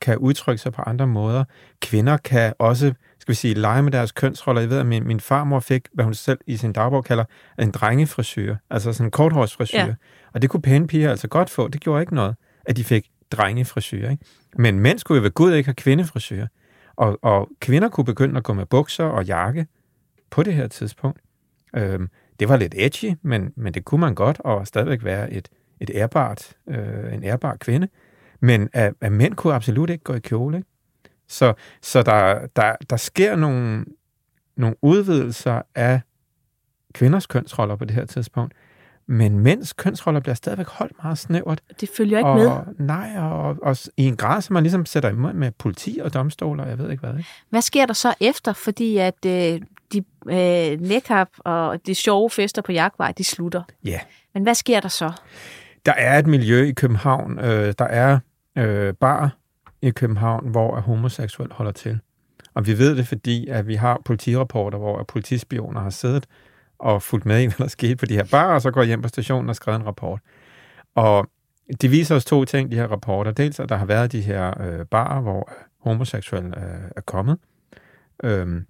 [0.01, 1.43] kan udtrykke sig på andre måder.
[1.81, 4.61] Kvinder kan også, skal vi sige, lege med deres kønsroller.
[4.61, 7.23] Jeg ved, at min, min farmor fik, hvad hun selv i sin dagbog kalder,
[7.59, 9.77] en drengefrisyr, altså sådan en korthårsfrisyr.
[9.79, 9.93] Ja.
[10.33, 11.67] Og det kunne pæne piger altså godt få.
[11.67, 14.09] Det gjorde ikke noget, at de fik drengefrisyr.
[14.09, 14.23] Ikke?
[14.57, 16.47] Men mænd skulle jo ved Gud ikke have kvindefrisyr.
[16.95, 19.67] Og, og kvinder kunne begynde at gå med bukser og jakke
[20.29, 21.19] på det her tidspunkt.
[21.75, 25.49] Øhm, det var lidt edgy, men, men det kunne man godt, og stadigvæk være et,
[25.79, 27.87] et ærbart, øh, en ærbar kvinde.
[28.39, 30.57] Men at, at mænd kunne absolut ikke gå i kjole.
[30.57, 30.69] Ikke?
[31.27, 33.85] Så, så der, der, der sker nogle,
[34.55, 36.01] nogle udvidelser af
[36.93, 38.53] kvinders kønsroller på det her tidspunkt.
[39.07, 41.61] Men mænds kønsroller bliver stadigvæk holdt meget snævert.
[41.81, 42.85] Det følger ikke og, med.
[42.85, 46.13] Nej, og, og, og i en grad, som man ligesom sætter imod med politi og
[46.13, 47.17] domstoler, og jeg ved ikke hvad.
[47.17, 47.29] Ikke?
[47.49, 48.53] Hvad sker der så efter?
[48.53, 49.61] Fordi at øh,
[49.93, 53.63] de øh, nekhap og de sjove fester på jagtvej, de slutter.
[53.85, 53.99] Ja.
[54.33, 55.11] Men hvad sker der så?
[55.85, 57.39] Der er et miljø i København.
[57.39, 58.19] Øh, der er
[58.57, 59.37] øh, bar
[59.81, 61.99] i København, hvor homoseksuel holder til.
[62.53, 66.25] Og vi ved det, fordi at vi har politirapporter, hvor politispioner har siddet
[66.79, 69.01] og fulgt med i, hvad der skete på de her barer, og så går hjem
[69.01, 70.19] på stationen og skrevet en rapport.
[70.95, 71.27] Og
[71.81, 73.31] det viser os to ting, de her rapporter.
[73.31, 77.37] Dels, at der har været de her øh, barer, hvor homoseksuelle øh, er kommet,
[78.23, 78.65] øhm,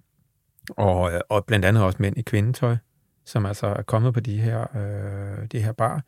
[0.76, 2.76] og, øh, og blandt andet også mænd i kvindetøj,
[3.24, 6.02] som altså er kommet på de her, øh, de her bar.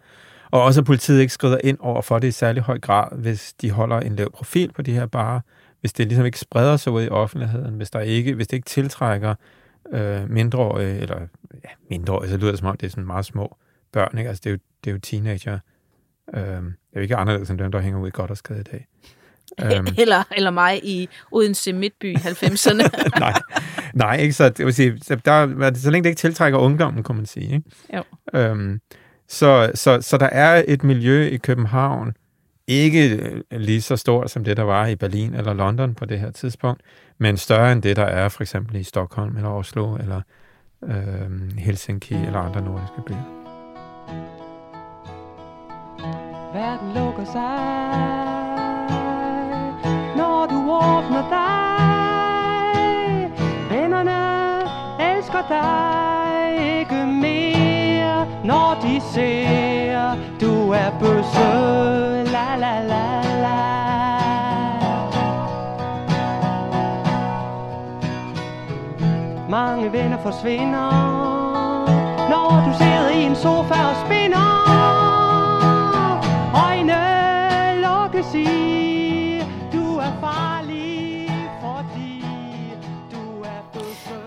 [0.51, 3.53] Og også at politiet ikke skrider ind over for det i særlig høj grad, hvis
[3.53, 5.41] de holder en lav profil på de her barer,
[5.81, 8.67] hvis det ligesom ikke spreder sig ud i offentligheden, hvis, der ikke, hvis det ikke
[8.67, 9.35] tiltrækker
[9.93, 11.21] øh, mindreårige, eller
[11.65, 13.57] ja, mindreårige, så lyder det som om, det er sådan meget små
[13.93, 14.29] børn, ikke?
[14.29, 15.59] Altså det er jo, det er jo teenager.
[16.35, 16.53] Øh, det
[16.93, 18.87] er jo ikke anderledes end dem, der hænger ud i godt og skade i dag.
[19.63, 19.87] Øhm.
[19.99, 22.89] Eller, eller mig i Odense Midtby i 90'erne.
[23.21, 23.33] nej,
[23.95, 24.33] nej, ikke?
[24.33, 27.55] Så, det vil sige, så, der, så længe det ikke tiltrækker ungdommen, kan man sige.
[27.55, 27.71] Ikke?
[27.97, 28.03] Jo.
[28.39, 28.81] Øhm,
[29.29, 32.13] så, så, så der er et miljø i København,
[32.67, 36.31] ikke lige så stort som det, der var i Berlin eller London på det her
[36.31, 36.83] tidspunkt,
[37.19, 40.21] men større end det, der er for eksempel i Stockholm eller Oslo eller
[40.85, 43.41] øhm, Helsinki eller andre nordiske byer.
[46.55, 48.40] Verden lukker sig,
[50.81, 52.71] åbner dig.
[53.71, 54.21] Vennerne
[54.99, 61.51] elsker dig ikke mere, når de ser, du er bøsse.
[62.33, 63.07] La la la
[63.45, 63.61] la.
[69.49, 70.91] Mange venner forsvinder,
[72.29, 74.70] når du sidder i en sofa og spinner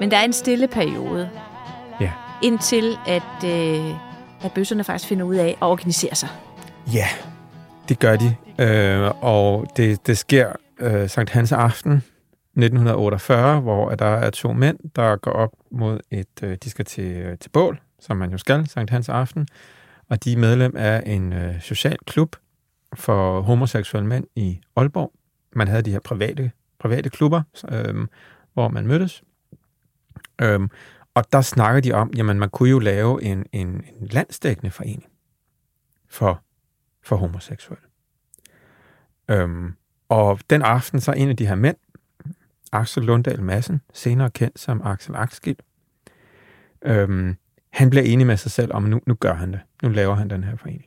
[0.04, 1.30] Men der er en stille periode,
[2.02, 2.12] Ja.
[2.42, 3.96] indtil at, øh,
[4.46, 6.30] at bøsserne faktisk finder ud af at organisere sig.
[6.94, 7.08] Ja,
[7.90, 8.36] det gør de.
[8.60, 14.78] Øh, og det, det sker øh, Sankt Hans aften 1948, hvor der er to mænd,
[14.96, 16.28] der går op mod et...
[16.44, 19.48] Øh, de skal til, øh, til bål, som man jo skal, Sankt Hans aften.
[20.10, 22.36] Og de er medlem af en øh, social klub
[22.96, 25.12] for homoseksuelle mænd i Aalborg.
[25.56, 28.08] Man havde de her private, private klubber, øh,
[28.54, 29.24] hvor man mødtes.
[30.42, 30.60] Øh,
[31.14, 35.06] og der snakker de om, jamen man kunne jo lave en, en, en landsdækkende forening
[36.08, 36.44] for
[37.04, 37.88] for homoseksuelle.
[39.30, 39.74] Øhm,
[40.10, 41.78] og den aften, så en af de her mænd,
[42.72, 45.56] Axel Lunddal Madsen, senere kendt som Axel Axel,
[46.82, 47.38] øhm,
[47.70, 49.60] han bliver enig med sig selv om, at nu, nu gør han det.
[49.84, 50.86] Nu laver han den her forening.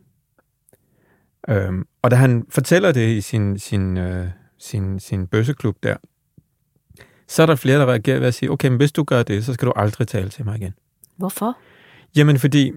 [1.49, 4.29] Øhm, og da han fortæller det i sin, sin, øh,
[4.59, 5.97] sin, sin bøsseklub der,
[7.29, 9.45] så er der flere, der reagerer ved at sige, okay, men hvis du gør det,
[9.45, 10.75] så skal du aldrig tale til mig igen.
[11.17, 11.57] Hvorfor?
[12.17, 12.73] Jamen, fordi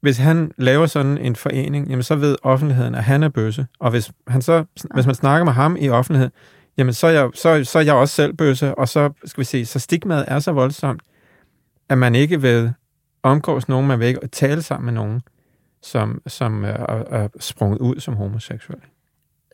[0.00, 3.66] hvis han laver sådan en forening, jamen så ved offentligheden, at han er bøsse.
[3.78, 4.64] Og hvis, han så,
[4.94, 6.30] hvis man snakker med ham i offentlighed,
[6.78, 9.44] jamen så er, jeg, så, så er jeg også selv bøsse, og så skal vi
[9.44, 11.02] se, så stigmaet er så voldsomt,
[11.88, 12.72] at man ikke vil
[13.22, 15.22] omgås nogen, man vil ikke tale sammen med nogen,
[15.82, 18.78] som, som er, er sprunget ud som homoseksuel.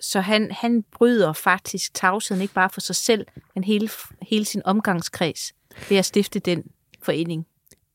[0.01, 3.89] Så han, han bryder faktisk tavsheden ikke bare for sig selv, men hele,
[4.23, 5.53] hele sin omgangskreds
[5.89, 6.63] ved at stifte den
[7.03, 7.47] forening.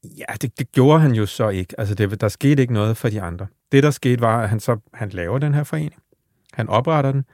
[0.03, 1.79] Ja, det, det gjorde han jo så ikke.
[1.79, 3.47] Altså, det, der skete ikke noget for de andre.
[3.71, 6.01] Det, der skete, var, at han så han laver den her forening.
[6.53, 7.25] Han opretter den,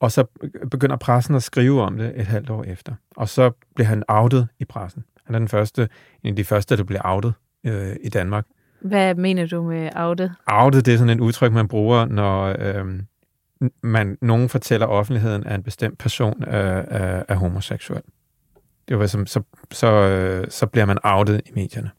[0.00, 0.24] og så
[0.70, 2.94] begynder pressen at skrive om det et halvt år efter.
[3.16, 5.04] Og så bliver han outet i pressen.
[5.24, 5.88] Han er den første,
[6.22, 7.34] en af de første, der bliver outet
[7.66, 8.46] øh, i Danmark.
[8.80, 10.34] Hvad mener du med outet?
[10.46, 13.00] Outet, det er sådan et udtryk, man bruger, når øh,
[13.82, 18.02] man, nogen fortæller offentligheden, at en bestemt person er, er, er homoseksuel.
[18.88, 21.90] Det var som, så, så, øh, så bliver man outet i medierne.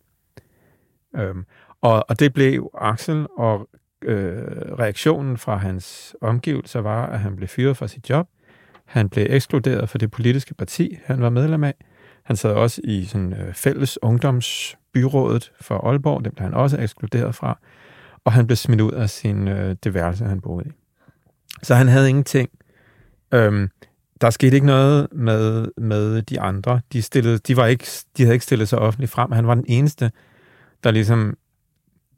[1.15, 1.45] Øhm,
[1.81, 3.69] og, og det blev Axel, og
[4.01, 4.43] øh,
[4.79, 8.27] reaktionen fra hans omgivelser var, at han blev fyret fra sit job.
[8.85, 11.73] Han blev ekskluderet fra det politiske parti, han var medlem af.
[12.23, 17.35] Han sad også i sådan, øh, fælles ungdomsbyrådet for Aalborg, det blev han også ekskluderet
[17.35, 17.59] fra.
[18.25, 20.71] Og han blev smidt ud af sin, øh, det værelse, han boede i.
[21.61, 22.49] Så han havde ingenting.
[23.33, 23.69] Øhm,
[24.21, 26.81] der skete ikke noget med, med de andre.
[26.93, 27.87] De, stillede, de, var ikke,
[28.17, 29.31] de havde ikke stillet sig offentligt frem.
[29.31, 30.11] Han var den eneste,
[30.83, 31.37] der ligesom...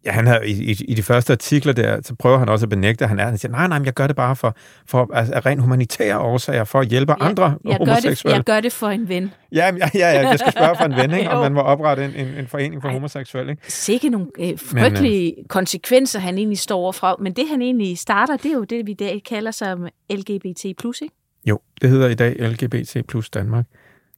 [0.06, 2.70] Ja, han havde, i, i, i de første artikler der, så prøver han også at
[2.70, 3.26] benægte, at han er.
[3.26, 4.56] Han siger, nej, nej, jeg gør det bare for,
[4.88, 8.36] for altså, af ren humanitære årsager, for at hjælpe Jeg- andre jeg gør, det, homoseksuelle.
[8.36, 9.32] jeg gør det for en ven.
[9.52, 12.06] Ja, ja, ja, ja, jeg skal spørge for en ven, ikke, om man må oprette
[12.06, 12.94] en, en, en forening for Ej.
[12.94, 13.52] homoseksuelle.
[13.52, 13.72] Ikke?
[13.72, 17.18] Sikke nogle øh, frygtelige men, øh, konsekvenser, han egentlig står overfor.
[17.22, 20.46] Men det, han egentlig starter, det er jo det, vi i dag kalder som LGBT+,
[20.65, 21.10] ikke?
[21.46, 23.65] Jo, det hedder i dag LGBT plus Danmark.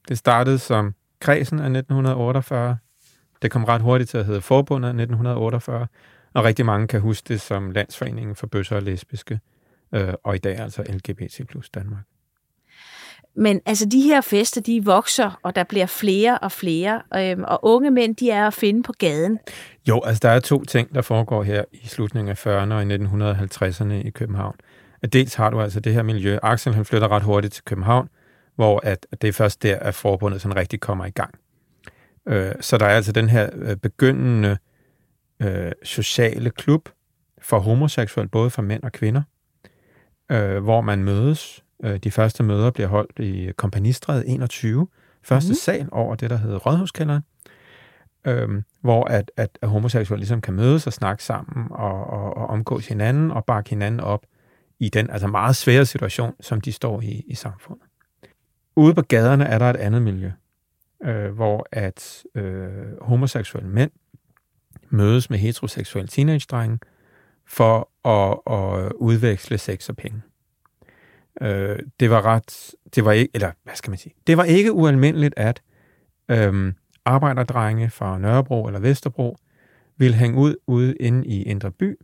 [0.09, 2.77] Det startede som kredsen af 1948
[3.41, 5.87] Det kom ret hurtigt til at hedde Forbundet 1948,
[6.33, 9.39] og rigtig mange kan huske det som Landsforeningen for Bøsser og Lesbiske,
[9.95, 12.03] øh, og i dag altså LGBT plus Danmark.
[13.39, 17.59] Men altså, de her fester, de vokser, og der bliver flere og flere, øhm, og
[17.61, 19.39] unge mænd, de er at finde på gaden.
[19.87, 22.95] Jo, altså der er to ting, der foregår her i slutningen af 40'erne og i
[22.95, 24.55] 1950'erne i København.
[25.01, 26.37] At dels har du altså det her miljø.
[26.43, 28.09] Axel han flytter ret hurtigt til København,
[28.55, 31.35] hvor at, det er først der, at forbundet sådan rigtig kommer i gang.
[32.27, 34.57] Øh, så der er altså den her øh, begyndende
[35.39, 36.89] øh, sociale klub
[37.41, 39.21] for homoseksuelle, både for mænd og kvinder,
[40.31, 41.63] øh, hvor man mødes.
[41.83, 44.87] Øh, de første møder bliver holdt i Kompanistræde 21,
[45.23, 45.55] første mm.
[45.55, 47.23] sal over det, der hedder Rådhuskælderen,
[48.27, 52.47] øh, hvor at, at, at homoseksuelle ligesom kan mødes og snakke sammen og, og, og
[52.47, 54.25] omgås hinanden og bakke hinanden op
[54.79, 57.85] i den altså meget svære situation, som de står i i samfundet.
[58.75, 60.31] Ude på gaderne er der et andet miljø,
[61.03, 63.91] øh, hvor at øh, homoseksuelle mænd
[64.89, 66.79] mødes med heteroseksuelle teenage-drenge
[67.45, 70.21] for at, at udveksle sex og penge.
[71.41, 74.71] Øh, det var ret, det var ikke, eller hvad skal man sige, det var ikke
[74.71, 75.61] ualmindeligt, at
[76.29, 76.73] øh,
[77.05, 79.37] arbejderdrenge fra Nørrebro eller Vesterbro
[79.97, 81.99] ville hænge ud ude inde i Indre By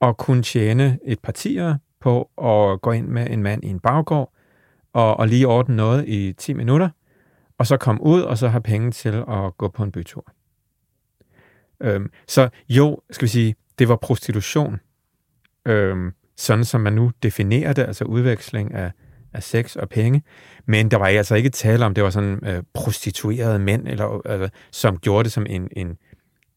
[0.00, 4.32] og kunne tjene et partier på at gå ind med en mand i en baggård
[4.92, 6.88] og, og lige ordne noget i 10 minutter,
[7.58, 10.32] og så komme ud og så have penge til at gå på en bytur.
[11.80, 14.80] Øhm, så jo, skal vi sige, det var prostitution,
[15.66, 18.92] øhm, sådan som man nu definerer det, altså udveksling af,
[19.32, 20.22] af sex og penge.
[20.66, 24.48] Men der var altså ikke tale om, det var sådan øh, prostituerede mænd, eller, altså,
[24.70, 25.96] som gjorde det som en, en,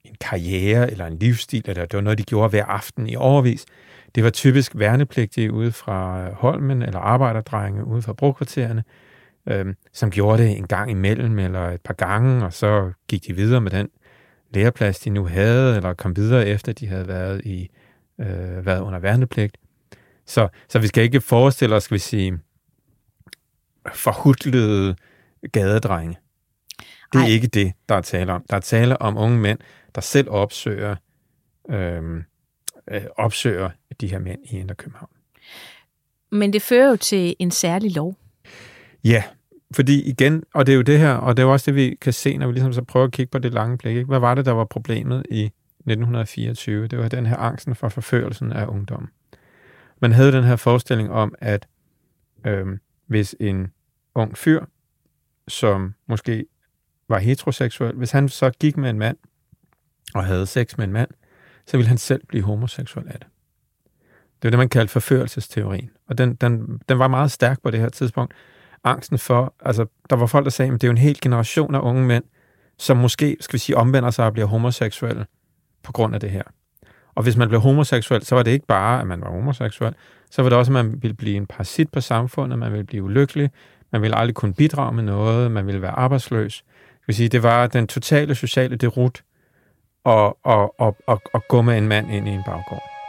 [0.05, 3.65] en karriere eller en livsstil, eller det var noget, de gjorde hver aften i overvis.
[4.15, 8.83] Det var typisk værnepligtige ude fra Holmen, eller arbejderdrenge ude fra brokvartererne,
[9.47, 13.35] øh, som gjorde det en gang imellem, eller et par gange, og så gik de
[13.35, 13.89] videre med den
[14.53, 17.69] læreplads, de nu havde, eller kom videre efter, de havde været, i,
[18.19, 19.57] øh, været under værnepligt.
[20.25, 22.39] Så, så vi skal ikke forestille os, skal vi sige,
[23.93, 24.95] forhudlede
[25.51, 26.17] gadedrenge.
[27.13, 27.29] Det er Ej.
[27.29, 28.45] ikke det, der er tale om.
[28.49, 29.59] Der er tale om unge mænd,
[29.95, 30.95] der selv opsøger,
[31.69, 32.23] øh,
[32.91, 33.69] øh, opsøger
[34.01, 35.11] de her mænd i Indre København.
[36.31, 38.20] Men det fører jo til en særlig lov.
[39.03, 39.23] Ja,
[39.75, 41.97] fordi igen, og det er jo det her, og det er jo også det, vi
[42.01, 43.95] kan se, når vi ligesom så prøver at kigge på det lange blik.
[43.95, 44.07] Ikke?
[44.07, 46.87] Hvad var det, der var problemet i 1924?
[46.87, 49.09] Det var den her angsten for forførelsen af ungdom.
[49.99, 51.67] Man havde den her forestilling om, at
[52.45, 52.67] øh,
[53.07, 53.71] hvis en
[54.15, 54.65] ung fyr,
[55.47, 56.45] som måske
[57.09, 59.17] var heteroseksuel, hvis han så gik med en mand
[60.13, 61.09] og havde sex med en mand,
[61.65, 63.27] så ville han selv blive homoseksuel af det.
[64.41, 65.89] Det var det, man kaldte forførelsesteorien.
[66.07, 68.33] Og den, den, den var meget stærk på det her tidspunkt.
[68.83, 71.75] Angsten for, altså, der var folk, der sagde, at det er jo en hel generation
[71.75, 72.23] af unge mænd,
[72.77, 75.25] som måske, skal vi sige, omvender sig og bliver homoseksuelle
[75.83, 76.43] på grund af det her.
[77.15, 79.93] Og hvis man blev homoseksuel, så var det ikke bare, at man var homoseksuel,
[80.31, 83.03] så var det også, at man ville blive en parasit på samfundet, man ville blive
[83.03, 83.51] ulykkelig,
[83.91, 86.63] man ville aldrig kunne bidrage med noget, man ville være arbejdsløs.
[86.67, 89.23] Det vil sige, det var den totale sociale derut
[90.05, 93.00] at, at, at, at, at gå med en mand ind i en baggård.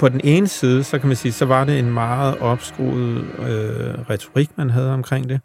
[0.00, 4.10] På den ene side, så kan man sige, så var det en meget opskruet øh,
[4.10, 5.40] retorik, man havde omkring det.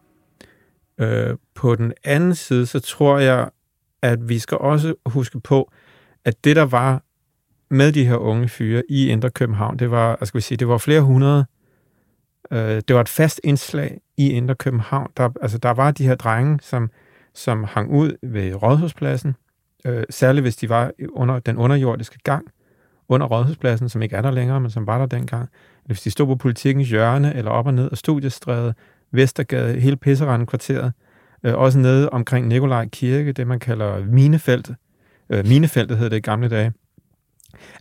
[1.00, 3.50] Øh, på den anden side, så tror jeg,
[4.02, 5.72] at vi skal også huske på,
[6.26, 7.04] at det, der var
[7.70, 10.78] med de her unge fyre i Indre København, det var, skal vi sige, det var
[10.78, 11.46] flere hundrede.
[12.52, 15.12] Øh, det var et fast indslag i Indre København.
[15.18, 16.89] Der, altså, der var de her drenge, som,
[17.34, 19.36] som hang ud ved Rådhuspladsen,
[19.86, 22.48] øh, særligt hvis de var under den underjordiske gang,
[23.10, 25.41] under Rådhuspladsen, som ikke er der længere, men som var der dengang.
[25.41, 28.74] Eller hvis de stod på politikens hjørne, eller op og ned af Studiestræde,
[29.12, 30.94] Vestergade, hele Pisseranden kvarteret,
[31.44, 34.76] øh, også nede omkring Nikolaj Kirke, det man kalder minefeltet.
[35.30, 36.74] Øh, minefeltet hed det i gamle dage.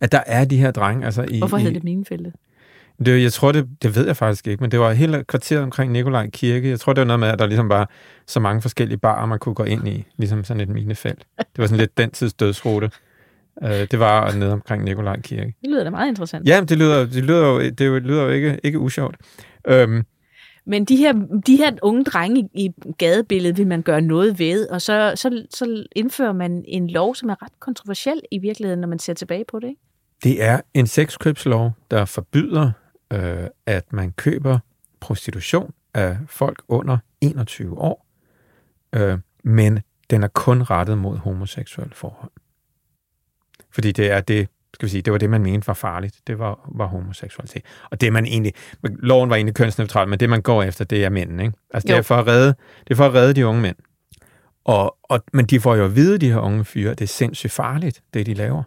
[0.01, 1.05] At der er de her drenge.
[1.07, 2.33] Altså i, Hvorfor hed det minefeltet?
[3.07, 5.93] Det, jeg tror, det, det ved jeg faktisk ikke, men det var hele kvarteret omkring
[5.93, 6.69] Nikolaj Kirke.
[6.69, 7.91] Jeg tror, det var noget med, at der ligesom var
[8.27, 11.27] så mange forskellige barer, man kunne gå ind i, ligesom sådan et minefelt.
[11.39, 12.91] Det var sådan lidt den tids dødsrute.
[13.63, 15.55] Uh, det var nede omkring Nikolaj Kirke.
[15.61, 16.49] Det lyder da meget interessant.
[16.49, 19.17] Ja, det lyder, det lyder jo, det lyder jo ikke, ikke usjovt.
[19.71, 20.05] Um,
[20.67, 21.13] men de her,
[21.47, 25.87] de her unge drenge i gadebilledet vil man gøre noget ved, og så, så, så
[25.97, 29.61] indfører man en lov, som er ret kontroversiel i virkeligheden, når man ser tilbage på
[29.61, 29.69] det.
[29.69, 29.81] Ikke?
[30.25, 32.71] Det er en sexkøbslov, der forbyder,
[33.13, 34.59] øh, at man køber
[35.01, 38.07] prostitution af folk under 21 år,
[38.93, 42.31] øh, men den er kun rettet mod homoseksuelle forhold.
[43.75, 46.21] Fordi det er det, skal vi sige, det var det, man mente var farligt.
[46.27, 47.63] Det var, var homoseksualitet.
[47.91, 51.09] Og det man egentlig, loven var egentlig kønsneutral, men det man går efter, det er
[51.09, 51.43] mændene.
[51.43, 51.57] Ikke?
[51.75, 53.77] Altså det er, for at redde, det er for at redde de unge mænd.
[54.65, 57.53] Og, og, men de får jo at vide, de her unge fyre, det er sindssygt
[57.53, 58.63] farligt, det de laver.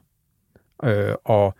[0.83, 1.55] Øh, og,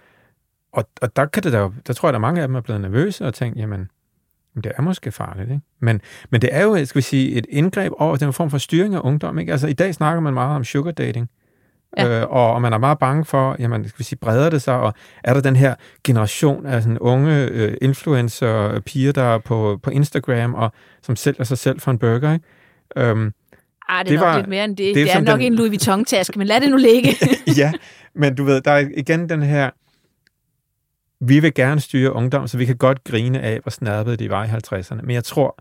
[0.72, 2.82] og, og der, kan det der, der tror jeg, der mange af dem er blevet
[2.82, 3.90] nervøse og tænkt, jamen,
[4.64, 5.62] det er måske farligt, ikke?
[5.80, 8.96] Men, men det er jo, skal vi sige, et indgreb over den form for styring
[8.96, 9.52] af ungdom, ikke?
[9.52, 11.30] Altså, i dag snakker man meget om sugar dating,
[11.98, 12.22] ja.
[12.22, 14.76] øh, og, og man er meget bange for, jamen, skal vi sige, breder det sig,
[14.76, 19.80] og er der den her generation af sådan unge øh, influencer, piger, der er på,
[19.84, 20.72] på Instagram, og
[21.02, 22.46] som sælger sig selv for en burger, ikke?
[22.98, 23.32] Øhm,
[23.90, 24.96] Ah, det er det nok var, lidt mere end det.
[24.96, 25.46] Det, det er nok den...
[25.46, 27.10] en Louis Vuitton-taske, men lad det nu ligge.
[27.62, 27.74] ja,
[28.16, 29.70] men du ved, der er igen den her
[31.20, 34.46] vi vil gerne styre ungdom, så vi kan godt grine af, hvor snærpede de var
[34.46, 35.02] i 50'erne.
[35.02, 35.60] Men jeg tror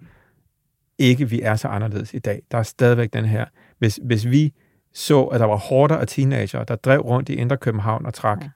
[0.98, 2.42] ikke, vi er så anderledes i dag.
[2.50, 3.44] Der er stadigvæk den her,
[3.78, 4.52] hvis, hvis vi
[4.96, 8.42] så, at der var hårder af teenager, der drev rundt i Indre København og trak,
[8.42, 8.48] ja.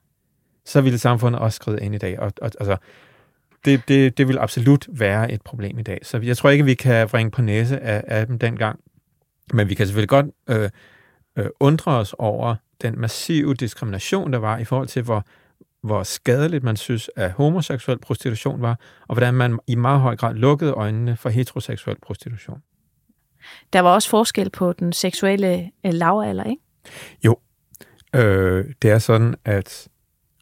[0.64, 2.20] så ville samfundet også skride ind i dag.
[2.20, 2.76] Og, og, altså,
[3.64, 5.98] det, det, det vil absolut være et problem i dag.
[6.03, 8.81] Så jeg tror ikke, vi kan bringe på næse af, af dem dengang.
[9.53, 10.70] Men vi kan selvfølgelig godt øh,
[11.37, 15.24] øh, undre os over den massive diskrimination, der var i forhold til, hvor
[15.83, 20.35] hvor skadeligt man synes, at homoseksuel prostitution var, og hvordan man i meget høj grad
[20.35, 22.62] lukkede øjnene for heteroseksuel prostitution.
[23.72, 26.62] Der var også forskel på den seksuelle øh, lavalder, ikke?
[27.24, 27.37] Jo.
[28.14, 29.88] Øh, det er sådan, at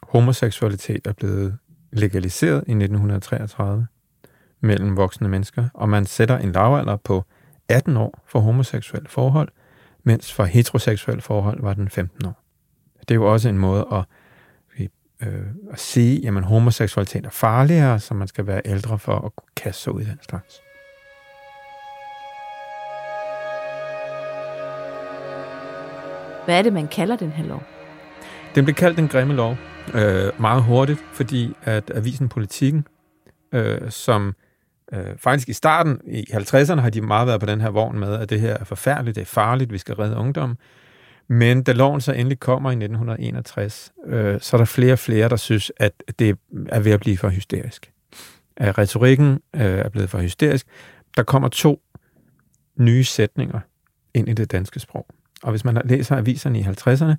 [0.03, 1.59] homoseksualitet er blevet
[1.93, 3.87] legaliseret i 1933
[4.61, 7.25] mellem voksne mennesker, og man sætter en lavalder på
[7.69, 9.49] 18 år for homoseksuelle forhold,
[10.03, 12.43] mens for heteroseksuelle forhold var den 15 år.
[13.01, 14.05] Det er jo også en måde at
[15.23, 19.53] øh, at sige, at homoseksualitet er farligere, så man skal være ældre for at kunne
[19.57, 20.61] kaste sig ud i den slags.
[26.49, 27.63] Hvad er det, man kalder den her lov?
[28.55, 29.57] Den blev kaldt den grimme lov
[29.95, 32.87] øh, meget hurtigt, fordi at avisen Politikken,
[33.53, 34.35] øh, som
[34.93, 38.15] øh, faktisk i starten, i 50'erne, har de meget været på den her vogn med,
[38.15, 40.57] at det her er forfærdeligt, det er farligt, vi skal redde ungdom.
[41.29, 45.29] Men da loven så endelig kommer i 1961, øh, så er der flere og flere,
[45.29, 47.93] der synes, at det er ved at blive for hysterisk.
[48.57, 50.67] At retorikken øh, er blevet for hysterisk.
[51.17, 51.81] Der kommer to
[52.77, 53.61] nye sætninger
[54.15, 55.07] ind i det danske sprog.
[55.43, 57.15] Og hvis man læser aviserne i 50'erne,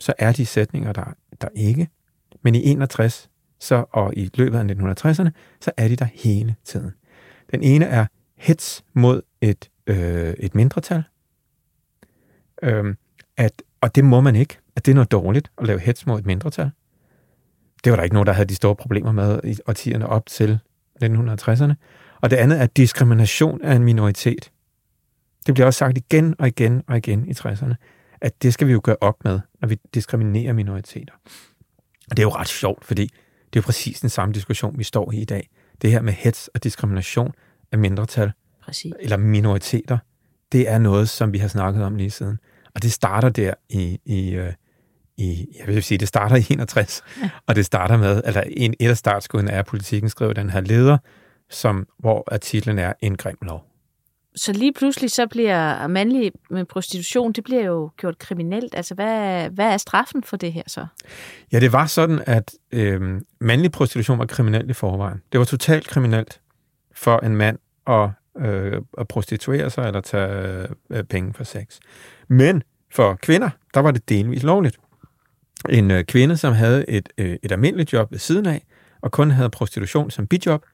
[0.00, 1.88] så er de sætninger der, der ikke.
[2.42, 6.90] Men i 61 så, og i løbet af 1960'erne, så er de der hele tiden.
[7.50, 11.02] Den ene er hets mod et, øh, et mindretal.
[12.62, 12.96] Øhm,
[13.36, 16.18] at, og det må man ikke, at det er noget dårligt at lave hets mod
[16.18, 16.70] et mindretal.
[17.84, 20.58] Det var der ikke nogen, der havde de store problemer med i årtierne op til
[21.04, 21.72] 1960'erne.
[22.20, 24.52] Og det andet er diskrimination af en minoritet.
[25.48, 27.74] Det bliver også sagt igen og igen og igen i 60'erne,
[28.20, 31.14] at det skal vi jo gøre op med, når vi diskriminerer minoriteter.
[32.10, 34.84] Og det er jo ret sjovt, fordi det er jo præcis den samme diskussion, vi
[34.84, 35.48] står i i dag.
[35.82, 37.32] Det her med hets og diskrimination
[37.72, 38.32] af mindretal,
[38.64, 38.92] præcis.
[39.00, 39.98] eller minoriteter,
[40.52, 42.38] det er noget, som vi har snakket om lige siden.
[42.74, 44.52] Og det starter der i, i, øh,
[45.16, 47.30] i jeg vil sige, det starter i 61, ja.
[47.46, 50.60] og det starter med, eller en, et af startskudene er, at politikken skriver den her
[50.60, 50.98] leder,
[51.50, 53.67] som, hvor titlen er En grim lov.
[54.38, 58.74] Så lige pludselig så bliver mandlig med prostitution, det bliver jo gjort kriminelt.
[58.74, 60.86] Altså, hvad, hvad er straffen for det her så?
[61.52, 65.22] Ja, det var sådan, at øh, mandlig prostitution var kriminelt i forvejen.
[65.32, 66.40] Det var totalt kriminelt
[66.92, 71.78] for en mand at, øh, at prostituere sig eller tage øh, penge for sex.
[72.28, 72.62] Men
[72.94, 74.78] for kvinder, der var det delvis lovligt.
[75.68, 78.66] En øh, kvinde, som havde et, øh, et almindeligt job ved siden af,
[79.00, 80.64] og kun havde prostitution som bidjob,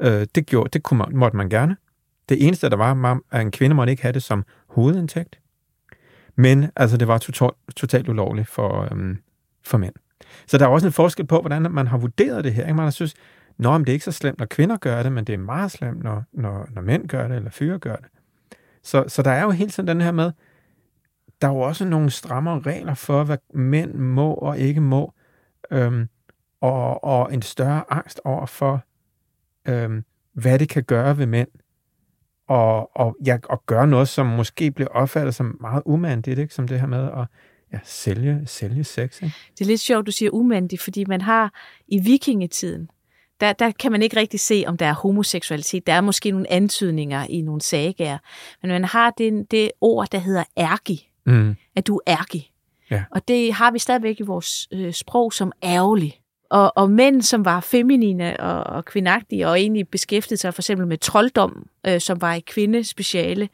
[0.00, 1.76] øh, det, gjorde, det kunne man, måtte man gerne.
[2.28, 5.38] Det eneste, der var, at en kvinde måtte ikke have det som hovedindtægt.
[6.36, 9.18] Men altså, det var totalt, totalt ulovligt for, øhm,
[9.64, 9.94] for mænd.
[10.46, 12.62] Så der er også en forskel på, hvordan man har vurderet det her.
[12.62, 12.74] Ikke?
[12.74, 13.14] Man har synes,
[13.58, 15.70] Nå, men det er ikke så slemt, når kvinder gør det, men det er meget
[15.70, 18.06] slemt, når, når, når mænd gør det, eller fyre gør det.
[18.82, 20.32] Så, så der er jo helt sådan den her med,
[21.42, 25.12] der er jo også nogle strammere regler for, hvad mænd må og ikke må,
[25.70, 26.08] øhm,
[26.60, 28.84] og, og en større angst over for,
[29.68, 31.48] øhm, hvad det kan gøre ved mænd,
[32.48, 36.54] og, og, ja, og gøre noget, som måske bliver opfattet som meget umandigt, ikke?
[36.54, 37.26] som det her med at
[37.72, 39.22] ja, sælge, sælge sex.
[39.22, 39.34] Ikke?
[39.58, 41.52] Det er lidt sjovt, du siger umandigt, fordi man har
[41.88, 42.90] i vikingetiden,
[43.40, 45.86] der, der kan man ikke rigtig se, om der er homoseksualitet.
[45.86, 48.18] Der er måske nogle antydninger i nogle sagager,
[48.62, 51.56] men man har det, det ord, der hedder ærgi, mm.
[51.76, 52.50] at du er ærgerlig.
[52.90, 53.04] Ja.
[53.10, 56.20] Og det har vi stadigvæk i vores øh, sprog som ærgerlig.
[56.50, 60.86] Og, og mænd, som var feminine og, og kvindagtige, og egentlig beskæftigede sig for eksempel
[60.86, 63.48] med trolddom, øh, som var et kvindespeciale,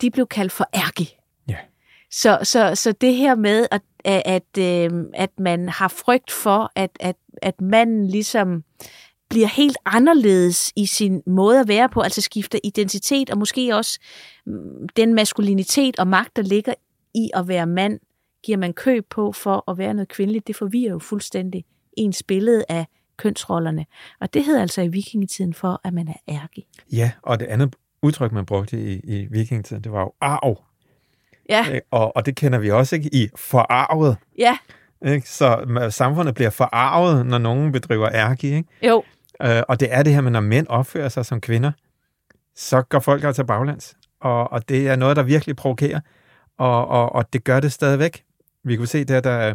[0.00, 1.16] de blev kaldt for ærgi.
[1.48, 1.56] Ja.
[2.10, 4.58] Så, så, så det her med, at, at, at,
[4.92, 8.64] øh, at man har frygt for, at, at, at manden ligesom
[9.30, 13.98] bliver helt anderledes i sin måde at være på, altså skifter identitet, og måske også
[14.46, 16.74] mm, den maskulinitet og magt, der ligger
[17.14, 18.00] i at være mand,
[18.44, 20.46] giver man køb på for at være noget kvindeligt.
[20.46, 21.64] Det forvirrer jo fuldstændig
[21.96, 22.86] ens billede af
[23.16, 23.86] kønsrollerne.
[24.20, 26.66] Og det hedder altså i vikingetiden for, at man er ærke.
[26.92, 30.62] Ja, og det andet udtryk, man brugte i, i vikingetiden, det var jo arv.
[31.48, 31.80] Ja, Ikke?
[31.90, 34.16] Og, og det kender vi også ikke i forarvet.
[34.38, 34.58] ja,
[35.06, 35.28] Ikke?
[35.28, 38.46] Så samfundet bliver forarvet, når nogen bedriver ærgi.
[38.54, 38.68] Ikke?
[38.82, 39.02] jo,
[39.42, 41.72] Øh, og det er det her med, når mænd opfører sig som kvinder,
[42.56, 43.96] så går folk altså baglands.
[44.20, 46.00] Og, og det er noget, der virkelig provokerer.
[46.58, 48.24] Og, og, og det gør det stadigvæk.
[48.64, 49.54] Vi kunne se der, der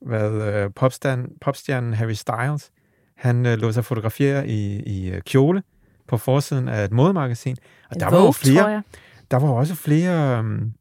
[0.00, 2.70] hvad, øh, popstjernen, popstjernen Harry Styles,
[3.16, 5.62] han øh, lå sig fotografere i, i øh, kjole
[6.08, 7.56] på forsiden af et modemagasin.
[7.90, 8.82] Og En der var jo Vogue, flere,
[9.30, 10.72] der var også flere øhm,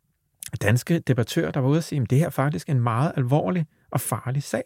[0.62, 3.66] danske debattører, der var ude og sige, at det her er faktisk en meget alvorlig
[3.92, 4.64] og farlig sag.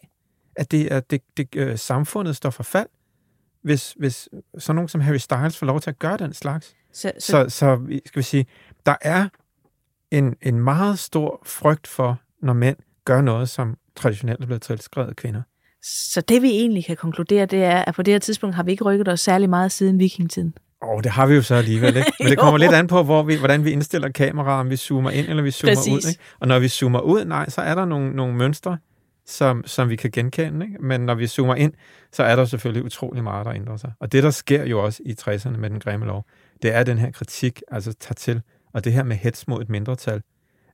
[0.56, 2.88] At det er det, det, øh, samfundet står for fald,
[3.62, 4.28] hvis, hvis
[4.58, 6.74] sådan nogen som Harry Styles får lov til at gøre den slags.
[6.92, 8.46] Så, så, Så, så skal vi sige,
[8.86, 9.28] der er
[10.10, 15.08] en, en meget stor frygt for, når mænd gør noget, som traditionelt er blevet tilskrevet
[15.08, 15.42] af kvinder.
[15.82, 18.70] så det vi egentlig kan konkludere, det er, at på det her tidspunkt har vi
[18.70, 20.54] ikke rykket os særlig meget siden vikingetiden.
[20.82, 22.12] Og det har vi jo så alligevel, ikke?
[22.20, 25.10] Men det kommer lidt an på, hvor vi, hvordan vi indstiller kameraet, om vi zoomer
[25.10, 25.92] ind, eller vi zoomer Præcis.
[25.92, 26.08] ud.
[26.08, 26.20] Ikke?
[26.40, 28.78] Og når vi zoomer ud, nej, så er der nogle, nogle mønstre,
[29.26, 30.66] som, som vi kan genkende.
[30.66, 30.78] Ikke?
[30.80, 31.72] Men når vi zoomer ind,
[32.12, 33.92] så er der selvfølgelig utrolig meget, der ændrer sig.
[34.00, 36.26] Og det, der sker jo også i 60'erne med den grimme lov,
[36.62, 39.68] det er den her kritik, altså tager til, og det her med hets mod et
[39.68, 40.22] mindretal,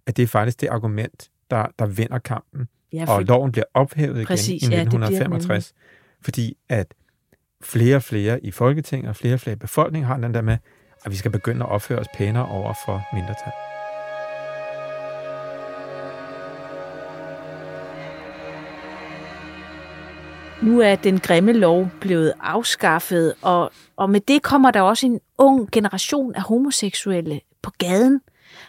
[0.06, 2.68] at det er faktisk det argument, der, der vinder kampen.
[2.92, 5.74] Ja, Og for, loven bliver ophævet igen Præcis, i ja, bliver den 1965,
[6.22, 6.94] fordi at
[7.62, 10.56] flere og flere i Folketinget og flere og flere i befolkningen har den der med,
[11.04, 13.52] at vi skal begynde at opføre os pænere over for mindretal.
[20.62, 25.20] nu er den grimme lov blevet afskaffet, og, og med det kommer der også en
[25.38, 28.20] ung generation af homoseksuelle på gaden.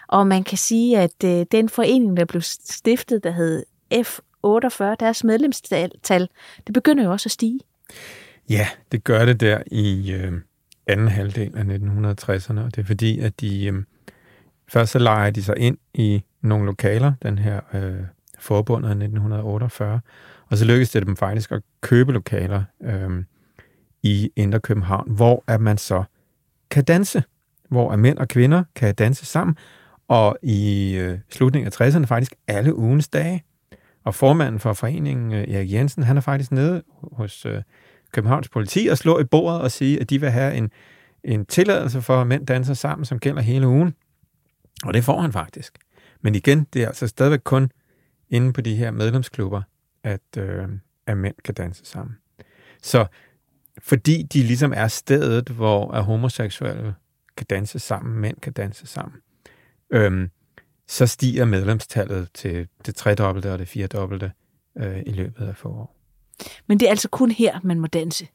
[0.07, 5.23] Og man kan sige, at øh, den forening, der blev stiftet, der hed F48, deres
[5.23, 6.29] medlemstal,
[6.67, 7.59] det begynder jo også at stige.
[8.49, 10.33] Ja, det gør det der i øh,
[10.87, 13.83] anden halvdel af 1960'erne, og det er fordi, at de øh,
[14.67, 18.03] først så leger de sig ind i nogle lokaler, den her øh,
[18.39, 19.99] forbund af 1948,
[20.47, 23.23] og så lykkedes det dem faktisk at købe lokaler øh,
[24.03, 26.03] i Indre København, hvor at man så
[26.69, 27.23] kan danse,
[27.69, 29.57] hvor at mænd og kvinder kan danse sammen,
[30.07, 33.43] og i øh, slutningen af 60'erne faktisk alle ugens dage.
[34.09, 37.61] Og formanden for foreningen, øh, Erik Jensen, han er faktisk nede hos øh,
[38.11, 40.71] Københavns politi og slår i bordet og siger, at de vil have en,
[41.23, 43.95] en tilladelse for, at mænd danser sammen, som gælder hele ugen.
[44.85, 45.77] Og det får han faktisk.
[46.21, 47.71] Men igen, det er altså stadigvæk kun
[48.29, 49.61] inde på de her medlemsklubber,
[50.03, 50.67] at, øh,
[51.07, 52.15] at mænd kan danse sammen.
[52.81, 53.05] Så
[53.79, 56.95] fordi de ligesom er stedet, hvor er homoseksuelle
[57.37, 59.19] kan danse sammen, mænd kan danse sammen,
[59.91, 60.29] øhm,
[60.89, 64.31] så stiger medlemstallet til det tredobbelte og det firedobbelte
[64.77, 65.95] øh, i løbet af få år.
[66.67, 68.27] Men det er altså kun her, man må danse.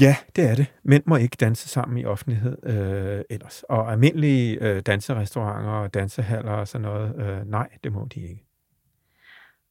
[0.00, 0.66] Ja, det er det.
[0.82, 3.64] Mænd må ikke danse sammen i offentlighed øh, ellers.
[3.68, 8.44] Og almindelige øh, danserestauranter og dansehaller og sådan noget, øh, nej, det må de ikke.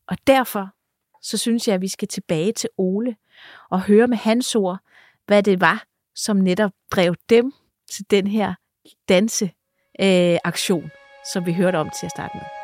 [0.08, 0.70] Og derfor
[1.22, 3.16] så synes jeg, at vi skal tilbage til Ole
[3.70, 4.80] og høre med hans ord,
[5.28, 5.84] hvad det var,
[6.16, 7.54] som netop drev dem
[7.92, 8.54] til den her
[9.10, 10.92] danseaktion, øh, aktion,
[11.26, 12.62] som vi hørte om til at starte med.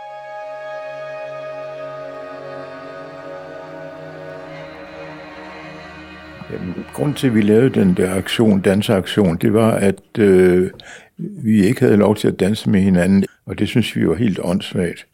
[6.51, 10.71] Jamen, til, at vi lavede den der aktion, danseaktion, det var, at øh,
[11.17, 14.39] vi ikke havde lov til at danse med hinanden, og det synes vi var helt
[14.43, 15.07] åndssvagt.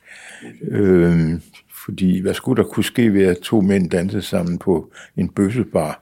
[0.62, 1.40] Øh,
[1.86, 6.02] fordi hvad skulle der kunne ske ved, at to mænd dansede sammen på en bøssebar?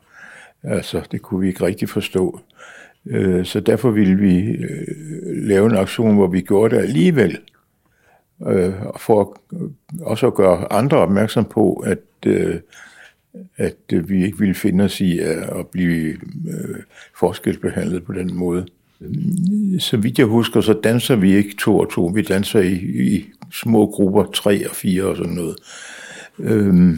[0.63, 2.39] Altså, det kunne vi ikke rigtig forstå.
[3.05, 4.87] Øh, så derfor ville vi øh,
[5.47, 7.39] lave en aktion, hvor vi gjorde det alligevel.
[8.47, 9.69] Øh, for øh,
[10.01, 12.55] også at gøre andre opmærksom på, at øh,
[13.57, 16.07] at øh, vi ikke ville finde os i at, at blive
[16.47, 16.75] øh,
[17.19, 18.65] forskelsbehandlet på den måde.
[19.79, 22.05] Så vidt jeg husker, så danser vi ikke to og to.
[22.05, 22.73] Vi danser i,
[23.13, 25.55] i små grupper, tre og fire og sådan noget.
[26.39, 26.97] Øhm,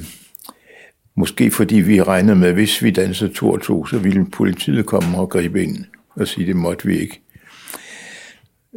[1.15, 4.85] måske fordi vi regnede med, at hvis vi dansede to og to, så ville politiet
[4.85, 5.85] komme og gribe ind
[6.19, 7.21] at sige, det måtte vi ikke.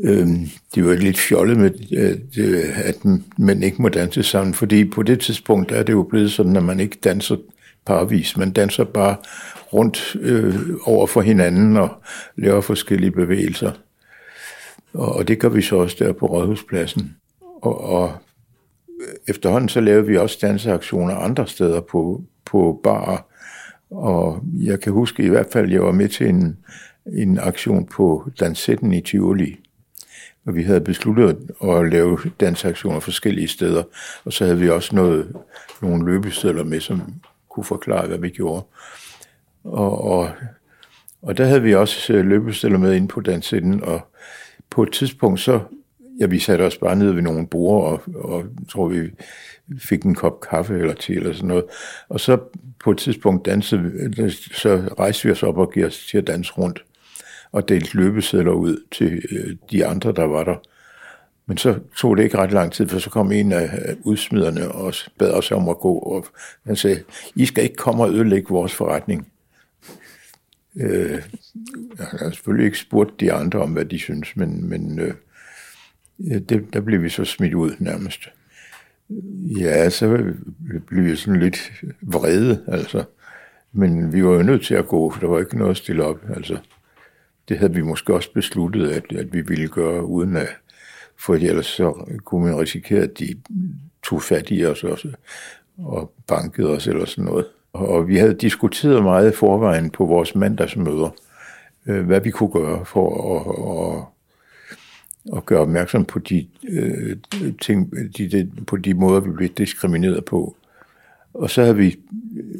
[0.04, 2.96] Øhm, det var lidt fjollet med, at, øh, at
[3.38, 6.64] man ikke må danse sammen, fordi på det tidspunkt er det jo blevet sådan, at
[6.64, 7.36] man ikke danser
[7.86, 8.36] parvis.
[8.36, 9.16] Man danser bare
[9.72, 12.02] rundt øh, over for hinanden og
[12.36, 13.72] laver forskellige bevægelser.
[14.94, 17.16] Og, og det gør vi så også der på Rådhuspladsen.
[17.62, 18.12] Og, og
[19.28, 23.26] efterhånden så lavede vi også danseaktioner andre steder på, på bar.
[23.90, 26.56] Og jeg kan huske i hvert fald, jeg var med til en,
[27.12, 29.60] en aktion på Dansetten i Tivoli.
[30.46, 33.82] Og vi havde besluttet at lave dansaktioner forskellige steder.
[34.24, 35.36] Og så havde vi også noget,
[35.82, 37.14] nogle løbesteder med, som
[37.48, 38.64] kunne forklare, hvad vi gjorde.
[39.64, 40.30] Og, og,
[41.22, 43.84] og der havde vi også øh, løbesteder med ind på Dansetten.
[43.84, 44.00] Og
[44.70, 45.60] på et tidspunkt så
[46.20, 49.10] Ja, vi satte os bare ned ved nogle borde, og, og tror vi
[49.78, 51.64] fik en kop kaffe eller te eller sådan noget.
[52.08, 52.38] Og så
[52.84, 56.52] på et tidspunkt dansede, så rejste vi os op og gik os til at danse
[56.52, 56.84] rundt,
[57.56, 60.56] og delte løbesedler ud til øh, de andre, der var der.
[61.46, 64.94] Men så tog det ikke ret lang tid, for så kom en af udsmiderne og
[65.18, 66.26] bad os om at gå, og
[66.66, 67.02] han sagde,
[67.34, 69.28] I skal ikke komme og ødelægge vores forretning.
[70.76, 71.22] Øh,
[71.98, 75.14] jeg har selvfølgelig ikke spurgt de andre om, hvad de synes, men, men øh,
[76.48, 78.20] det, der blev vi så smidt ud nærmest.
[79.58, 80.32] Ja, så
[80.86, 83.04] blev vi sådan lidt vrede, altså.
[83.72, 86.04] Men vi var jo nødt til at gå, for der var ikke noget at stille
[86.04, 86.20] op.
[86.36, 86.58] Altså,
[87.48, 90.48] det havde vi måske også besluttet, at, at vi ville gøre, uden at,
[91.18, 91.94] for ellers så
[92.24, 93.34] kunne man risikere, at de
[94.02, 95.12] tog fat i os også,
[95.78, 97.46] og bankede os eller sådan noget.
[97.72, 101.10] Og vi havde diskuteret meget i forvejen på vores mandagsmøder,
[101.86, 104.16] øh, hvad vi kunne gøre for at, at
[105.32, 107.16] og gøre opmærksom på de øh,
[107.60, 110.56] ting, de, de, på de måder, vi blev diskrimineret på.
[111.38, 111.96] Og så havde vi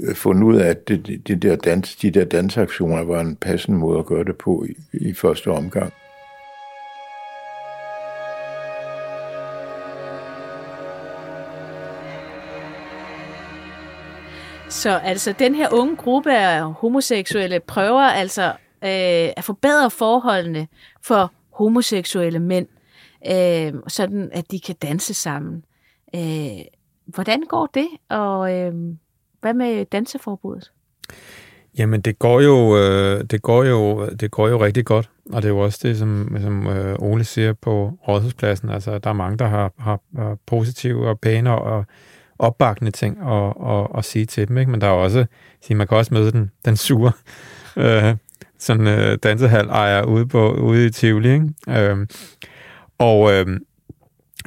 [0.09, 3.79] øh, fundet ud af, at det, det der dans, de der dansaktioner var en passende
[3.79, 5.93] måde at gøre det på i, i første omgang.
[14.69, 18.45] Så altså, den her unge gruppe af homoseksuelle prøver altså
[18.83, 20.69] øh, at forbedre forholdene
[21.03, 22.67] for homoseksuelle mænd,
[23.27, 25.65] øh, sådan at de kan danse sammen.
[26.15, 26.61] Øh,
[27.07, 28.75] hvordan går det, og øh,
[29.41, 30.73] hvad med danseforbuddet?
[31.79, 35.49] Jamen, det går jo, øh, det går jo, det går jo rigtig godt, og det
[35.49, 38.71] er jo også det, som, som øh, Ole siger på Rådhuspladsen.
[38.71, 41.85] Altså, der er mange, der har, har, har positive og pæne og
[42.39, 44.71] opbakende ting at, at, at sige til dem, ikke?
[44.71, 45.27] men der er også,
[45.63, 47.13] sige, man kan også møde den, den sure
[47.77, 48.17] øh,
[48.59, 51.33] sådan øh, dansehal ejer ude, på, ude i Tivoli.
[51.33, 51.49] Ikke?
[51.69, 52.07] Øh,
[52.99, 53.61] og øh,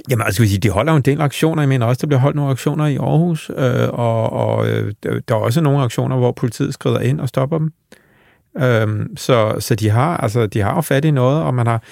[0.10, 1.62] jamen, altså, sige, de holder jo en del aktioner.
[1.62, 5.36] Jeg mener også, der bliver holdt nogle aktioner i Aarhus, øh, og, og øh, der
[5.36, 7.74] er også nogle aktioner, hvor politiet skrider ind og stopper dem.
[8.58, 11.84] Øhm, så, så de har altså de har jo fat i noget, og man har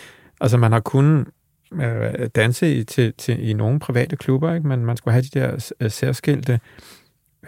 [0.41, 1.25] altså man har kunnet
[1.73, 4.67] øh, danse i, til, til, i nogle private klubber, ikke?
[4.67, 6.59] men man skulle have de der øh, særskilte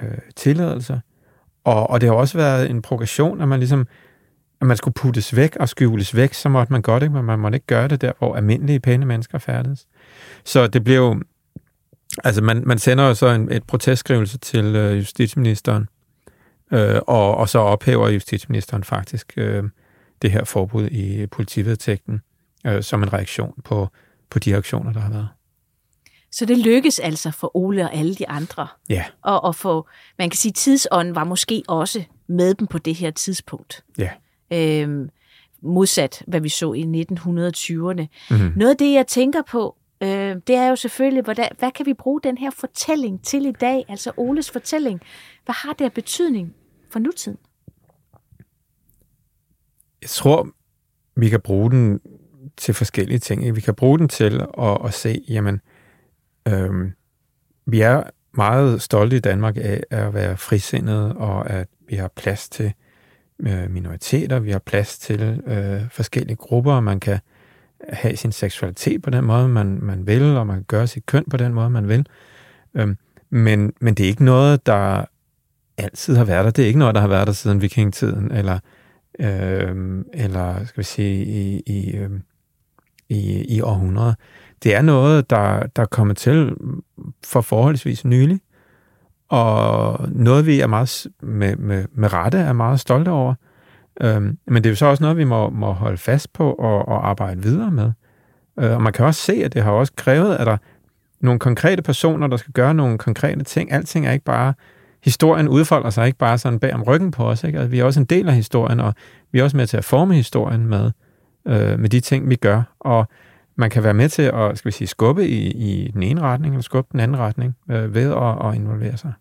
[0.02, 1.00] øh, tilladelser.
[1.64, 3.88] Og, og det har også været en progression, at man ligesom
[4.62, 7.16] at man skulle puttes væk og skjules væk, så måtte man godt, ikke?
[7.16, 9.88] men man måtte ikke gøre det der, hvor almindelige pæne mennesker færdes.
[10.50, 11.22] Så det blev jo,
[12.24, 15.90] altså man, man sender jo så en, et protestskrivelse til øh, justitsministeren,
[16.72, 19.64] øh, og, og så ophæver justitsministeren faktisk øh,
[20.22, 22.22] det her forbud i politivedtægten
[22.68, 23.88] øh, som en reaktion på,
[24.30, 25.30] på de aktioner, der har været.
[26.32, 28.68] Så det lykkes altså for Ole og alle de andre.
[28.90, 29.06] Ja.
[29.22, 33.12] Og, og for, man kan sige, tidsånden var måske også med dem på det her
[33.12, 33.84] tidspunkt.
[33.98, 34.10] Ja
[34.54, 35.08] øh,
[35.62, 38.08] modsat hvad vi så i 1920'erne.
[38.30, 38.54] Mm-hmm.
[38.56, 41.94] Noget af det, jeg tænker på, øh, det er jo selvfølgelig, hvordan, hvad kan vi
[41.94, 45.02] bruge den her fortælling til i dag, altså Oles fortælling?
[45.46, 46.56] Hvad har det af betydning
[46.92, 47.38] for nutiden?
[50.02, 50.50] Jeg tror,
[51.16, 52.00] vi kan bruge den
[52.58, 53.56] til forskellige ting.
[53.56, 55.62] Vi kan bruge den til at, at se, jamen,
[56.48, 56.92] øh,
[57.66, 62.50] vi er meget stolte i Danmark af at være frisindede, og at vi har plads
[62.50, 62.74] til
[63.40, 67.20] øh, minoriteter, vi har plads til øh, forskellige grupper, og man kan
[67.94, 71.24] have sin seksualitet på den måde, man, man vil, og man kan gøre sit køn
[71.30, 72.08] på den måde, man vil.
[72.74, 72.98] Øhm,
[73.30, 75.06] men, men det er ikke noget, der
[75.78, 76.52] altid har været der.
[76.52, 78.60] Det er ikke noget, der har været der siden vikingtiden, eller,
[79.20, 82.22] øhm, eller skal vi sige, i, i, øhm,
[83.10, 84.14] i, i århundreder.
[84.64, 86.56] Det er noget, der, der er kommet til
[87.26, 88.40] for forholdsvis nylig,
[89.30, 93.34] og noget, vi er meget med, med, med rette er meget stolte over.
[94.02, 96.88] Øhm, men det er jo så også noget, vi må, må holde fast på og,
[96.88, 97.92] og arbejde videre med.
[98.60, 100.58] Øh, og man kan også se, at det har også krævet, at der
[101.20, 103.72] nogle konkrete personer, der skal gøre nogle konkrete ting.
[103.72, 104.54] Alting er ikke bare...
[105.04, 107.44] Historien udfolder sig ikke bare sådan bag om ryggen på os.
[107.44, 107.60] Ikke?
[107.60, 108.94] Altså, vi er også en del af historien, og
[109.32, 110.92] vi er også med til at forme historien med,
[111.48, 112.62] øh, med de ting, vi gør.
[112.80, 113.08] Og
[113.56, 116.54] man kan være med til at skal vi sige, skubbe i, i den ene retning,
[116.54, 119.14] eller skubbe den anden retning, øh, ved at, at involvere sig.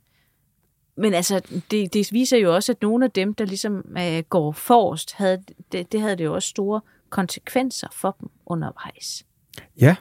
[0.98, 4.52] Men altså, det, det viser jo også, at nogle af dem, der ligesom øh, går
[4.52, 5.42] forrest, havde,
[5.72, 6.80] det, det havde det jo også store
[7.10, 9.26] konsekvenser for dem undervejs.
[9.80, 9.96] Ja.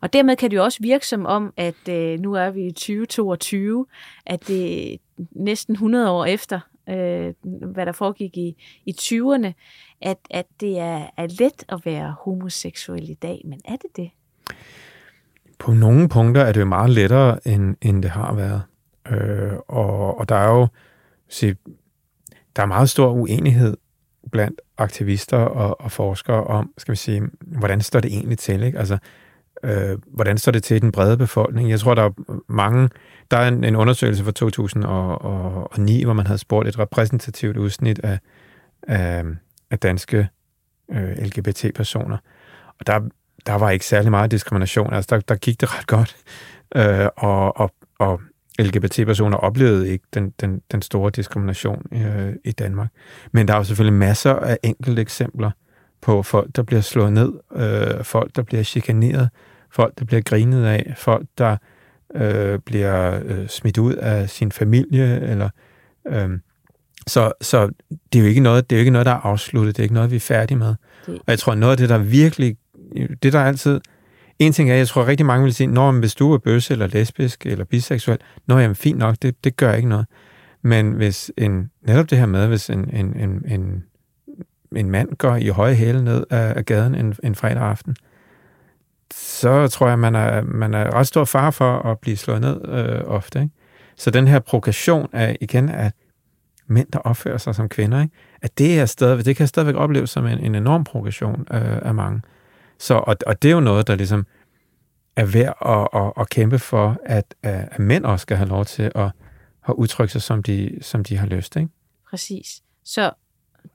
[0.00, 2.72] Og dermed kan det jo også virke som om, at øh, nu er vi i
[2.72, 3.86] 2022,
[4.26, 4.98] at det
[5.30, 7.34] næsten 100 år efter, øh,
[7.72, 9.52] hvad der foregik i, i 20'erne,
[10.00, 13.42] at, at det er, er let at være homoseksuel i dag.
[13.44, 14.10] Men er det det?
[15.58, 18.62] På nogle punkter er det jo meget lettere, end, end det har været.
[19.10, 20.66] Øh, og, og der er jo
[21.28, 21.54] se,
[22.56, 23.76] der er meget stor uenighed
[24.32, 28.62] blandt aktivister og, og forskere om, skal vi sige, hvordan står det egentlig til?
[28.62, 28.78] Ikke?
[28.78, 28.98] Altså,
[29.62, 31.70] øh, hvordan står det til i den brede befolkning?
[31.70, 32.88] Jeg tror, der er mange...
[33.30, 38.18] Der er en, en undersøgelse fra 2009, hvor man havde spurgt et repræsentativt udsnit af,
[38.82, 39.24] af,
[39.70, 40.28] af danske
[40.90, 42.16] øh, LGBT-personer.
[42.80, 43.00] Og der,
[43.46, 44.92] der var ikke særlig meget diskrimination.
[44.92, 46.16] Altså, der, der gik det ret godt.
[46.76, 48.20] Øh, og, og, og
[48.58, 52.88] LGBT-personer oplevede ikke den, den, den store diskrimination øh, i Danmark.
[53.32, 55.50] Men der er jo selvfølgelig masser af enkelte eksempler
[56.00, 59.28] på folk, der bliver slået ned, øh, folk, der bliver chikaneret,
[59.70, 61.56] folk, der bliver grinet af, folk, der
[62.14, 65.48] øh, bliver øh, smidt ud af sin familie, eller
[66.08, 66.30] øh,
[67.06, 67.70] så, så
[68.12, 69.84] det er jo ikke noget, det er jo ikke noget, der er afsluttet, det er
[69.84, 70.74] ikke noget, vi er færdige med.
[71.06, 72.56] Og jeg tror, noget af det, der virkelig,
[73.22, 73.80] det der altid,
[74.38, 76.86] en ting er, jeg tror rigtig mange vil sige, når hvis du er bøsse eller
[76.86, 80.06] lesbisk eller biseksuel, nå jamen fint nok, det, det gør ikke noget.
[80.62, 83.84] Men hvis en, netop det her med, hvis en, en, en, en,
[84.76, 87.96] en mand går i høje hæle ned af, af gaden en, en fredag aften,
[89.14, 92.68] så tror jeg, man er, man er ret stor far for at blive slået ned
[92.68, 93.40] øh, ofte.
[93.42, 93.54] Ikke?
[93.96, 95.92] Så den her provokation af, igen, at
[96.66, 98.14] mænd, der opfører sig som kvinder, ikke?
[98.42, 101.94] at det, er stadig, det kan stadigvæk opleves som en, en enorm provokation øh, af
[101.94, 102.20] mange.
[102.78, 104.26] Så, og, og det er jo noget, der ligesom
[105.16, 108.92] er værd at, at, at kæmpe for, at, at mænd også skal have lov til
[108.94, 109.10] at,
[109.68, 111.56] at udtrykke sig, som de, som de har lyst.
[111.56, 111.68] Ikke?
[112.10, 112.62] Præcis.
[112.84, 113.10] Så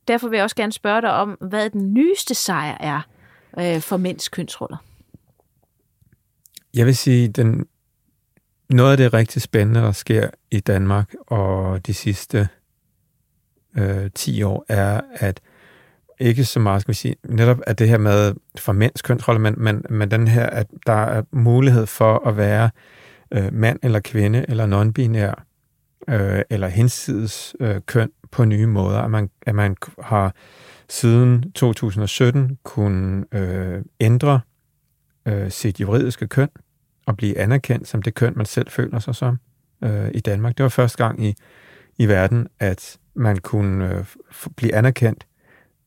[0.08, 3.02] derfor vil jeg også gerne spørge dig om, hvad den nyeste sejr er
[3.60, 4.78] øh, for mænds kønsroller.
[6.74, 7.68] Jeg vil sige, den,
[8.70, 12.50] noget af det rigtig spændende, der sker i Danmark og de sidste
[13.78, 15.42] øh, 10 år, er, at
[16.20, 19.56] ikke så meget, skal vi sige, netop at det her med for mænds kønsrolle, men,
[19.58, 22.70] men, men den her, at der er mulighed for at være
[23.32, 25.46] øh, mand eller kvinde eller non-binær
[26.08, 29.00] øh, eller hensides øh, køn på nye måder.
[29.00, 30.36] At man, at man har
[30.90, 34.42] siden 2017 kunne øh, ændre
[35.26, 36.50] øh, sit juridiske køn
[37.06, 39.40] og blive anerkendt som det køn, man selv føler sig som
[39.84, 40.58] øh, i Danmark.
[40.58, 41.36] Det var første gang i,
[41.98, 44.06] i verden, at man kunne øh,
[44.56, 45.28] blive anerkendt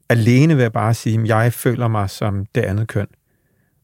[0.08, 3.06] alene ved at bare sige, at jeg føler mig som det andet køn,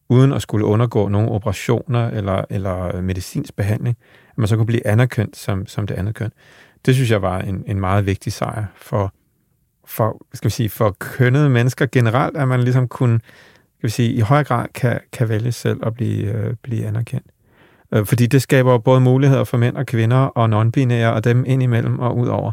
[0.09, 3.97] uden at skulle undergå nogle operationer eller, eller øh, medicinsk behandling,
[4.29, 6.31] at man så kunne blive anerkendt som, som det andet køn.
[6.85, 9.13] Det synes jeg var en, en meget vigtig sejr for,
[9.85, 13.19] for, skal vi sige, for kønnede mennesker generelt, at man ligesom kunne,
[13.77, 17.27] skal vi sige, i høj grad kan, kan vælge selv at blive, øh, blive anerkendt.
[17.93, 21.63] Øh, fordi det skaber både muligheder for mænd og kvinder og non-binære og dem ind
[21.63, 22.51] imellem og ud over.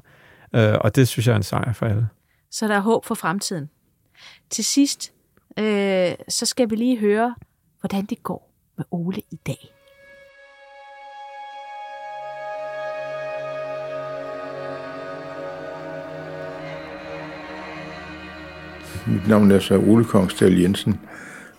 [0.54, 2.08] Øh, og det synes jeg er en sejr for alle
[2.51, 3.70] så der er håb for fremtiden.
[4.51, 5.12] Til sidst,
[5.59, 7.34] øh, så skal vi lige høre,
[7.80, 9.74] hvordan det går med Ole i dag.
[19.07, 21.01] Mit navn er så Ole Kongsdal Jensen,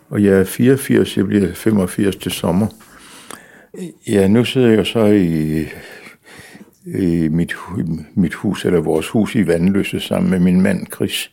[0.10, 2.68] og jeg er 84, jeg bliver 85 til sommer.
[4.08, 5.66] Ja, nu sidder jeg så i
[6.86, 7.56] i mit,
[8.16, 11.32] mit hus, eller vores hus i Vandløse, sammen med min mand Chris.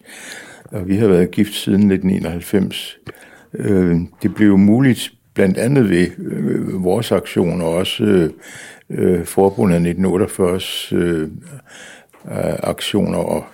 [0.64, 2.98] Og vi har været gift siden 1991.
[3.54, 8.30] Øh, det blev muligt blandt andet ved øh, vores aktion, og også
[8.90, 10.60] øh, forbundet 1948
[10.92, 11.28] øh,
[12.62, 13.44] aktioner og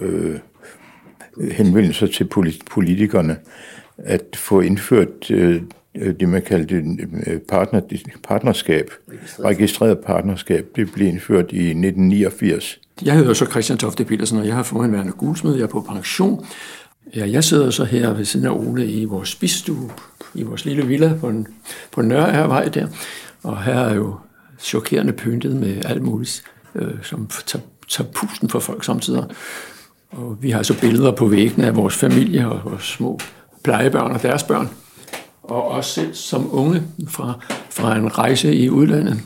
[0.00, 0.38] øh,
[1.52, 2.28] henvendelser til
[2.70, 3.36] politikerne,
[3.98, 5.62] at få indført Øh,
[6.20, 6.74] det, man kaldte
[7.26, 7.80] øh, partner,
[8.22, 8.90] partnerskab,
[9.44, 10.66] registreret partnerskab.
[10.76, 12.80] Det blev indført i 1989.
[13.04, 15.54] Jeg hedder så Christian Tofte Petersen, og jeg har forhenværende guldsmed.
[15.54, 16.46] Jeg er på pension.
[17.16, 19.90] Ja, jeg sidder så her ved siden af Ole i vores spisstue,
[20.34, 21.46] i vores lille villa på, en,
[21.92, 22.86] på Nørrevej der.
[23.42, 24.16] Og her er jo
[24.58, 26.42] chokerende pyntet med alt muligt,
[26.74, 29.24] øh, som tager, tager pusten for folk samtidig.
[30.10, 33.18] Og vi har så billeder på væggene af vores familie og vores små
[33.64, 34.68] plejebørn og deres børn
[35.48, 37.40] og også selv som unge fra,
[37.70, 39.20] fra en rejse i udlandet.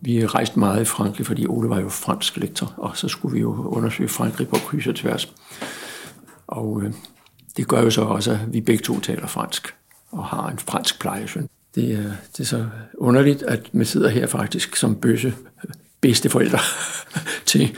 [0.00, 3.40] Vi rejste meget i Frankrig, fordi Ole var jo fransk lektor, og så skulle vi
[3.40, 5.32] jo undersøge Frankrig på kryds og tværs.
[6.46, 6.92] Og øh,
[7.56, 9.74] det gør jo så også, at vi begge to taler fransk
[10.10, 11.48] og har en fransk plejesøn.
[11.74, 12.66] Det er, det er så
[12.98, 15.34] underligt, at man sidder her faktisk som bøsse
[16.00, 16.58] bedsteforældre
[17.46, 17.76] til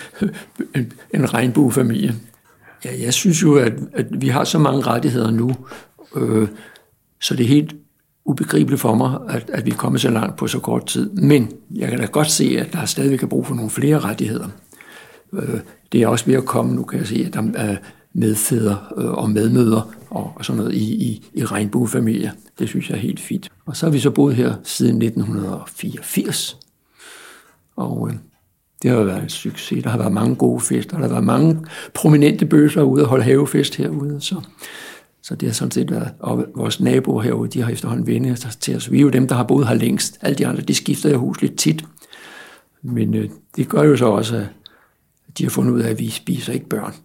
[0.74, 2.14] en, en regnbuefamilie.
[2.84, 5.56] Ja, jeg synes jo, at, at vi har så mange rettigheder nu,
[6.16, 6.48] øh,
[7.26, 7.76] så det er helt
[8.24, 11.10] ubegribeligt for mig, at, at vi er kommet så langt på så kort tid.
[11.10, 13.98] Men jeg kan da godt se, at der er stadigvæk er brug for nogle flere
[13.98, 14.48] rettigheder.
[15.32, 15.60] Øh,
[15.92, 17.76] det er også ved at komme, nu kan jeg se, at der er
[18.12, 22.30] medfædre øh, og medmøder og, og sådan noget i, i, i regnbuefamilier.
[22.58, 23.48] Det synes jeg er helt fint.
[23.66, 26.58] Og så har vi så boet her siden 1984.
[27.76, 28.16] Og øh,
[28.82, 29.82] det har været en succes.
[29.82, 30.96] Der har været mange gode fester.
[30.96, 34.20] Der har været mange prominente bøsser ude og holde havefest herude.
[34.20, 34.40] Så,
[35.26, 38.50] så det har sådan set været, og vores naboer herude, de har efterhånden vendt sig
[38.50, 38.92] til os.
[38.92, 40.18] Vi er jo dem, der har boet her længst.
[40.20, 41.84] Alle de andre, de skifter jo hus lidt tit.
[42.82, 44.36] Men øh, det gør jo så også,
[45.28, 46.94] at de har fundet ud af, at vi spiser ikke børn.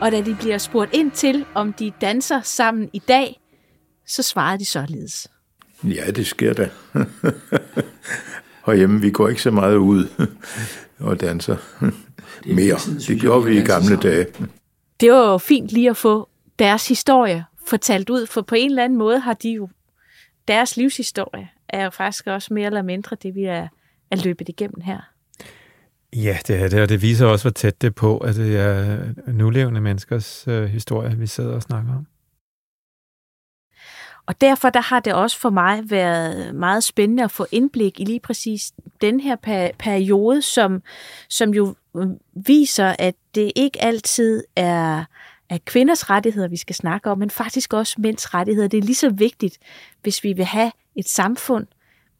[0.00, 3.40] Og da de bliver spurgt ind til, om de danser sammen i dag,
[4.06, 5.28] så svarer de således.
[5.84, 6.68] Ja, det sker da.
[8.62, 10.08] og hjemme, vi går ikke så meget ud
[10.98, 11.56] og danser
[12.46, 12.76] mere.
[13.08, 14.26] Det gjorde vi i gamle dage.
[15.00, 18.84] Det var jo fint lige at få deres historie fortalt ud, for på en eller
[18.84, 19.68] anden måde har de jo,
[20.48, 23.68] deres livshistorie er jo faktisk også mere eller mindre det, vi er,
[24.10, 25.00] er løbet igennem her.
[26.16, 28.56] Ja, det er det, og det viser også, hvor tæt det er på, at det
[28.56, 32.06] er nulevende menneskers øh, historie, vi sidder og snakker om.
[34.28, 38.04] Og derfor der har det også for mig været meget spændende at få indblik i
[38.04, 39.36] lige præcis den her
[39.78, 40.82] periode, som,
[41.28, 42.06] som jo øh,
[42.46, 45.04] viser, at det ikke altid er,
[45.48, 48.68] er kvinders rettigheder, vi skal snakke om, men faktisk også mænds rettigheder.
[48.68, 49.58] Det er lige så vigtigt,
[50.02, 51.66] hvis vi vil have et samfund,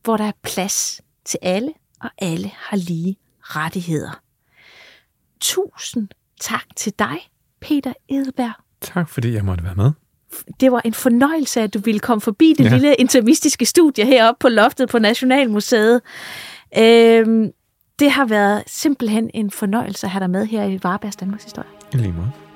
[0.04, 4.20] hvor der er plads til alle, og alle har lige rettigheder.
[5.40, 6.09] Tusind
[6.40, 7.30] tak til dig,
[7.61, 8.52] Peter Edelberg.
[8.80, 9.92] Tak, fordi jeg måtte være med.
[10.61, 12.70] Det var en fornøjelse, at du ville komme forbi det ja.
[12.70, 16.01] lille intermistiske studie heroppe på loftet på Nationalmuseet.
[16.79, 17.51] Øhm,
[17.99, 21.68] det har været simpelthen en fornøjelse at have dig med her i Varbergs Danmarks Historie.
[21.93, 22.47] I lige måde.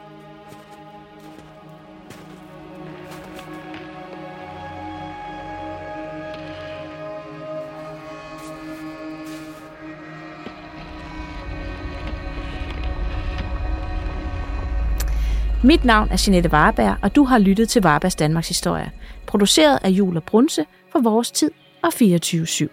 [15.64, 18.90] Mit navn er Jeanette Varberg, og du har lyttet til Varbergs Danmarks Historie,
[19.26, 21.50] produceret af Jul og Brunse for Vores Tid
[21.82, 22.66] og 24-7.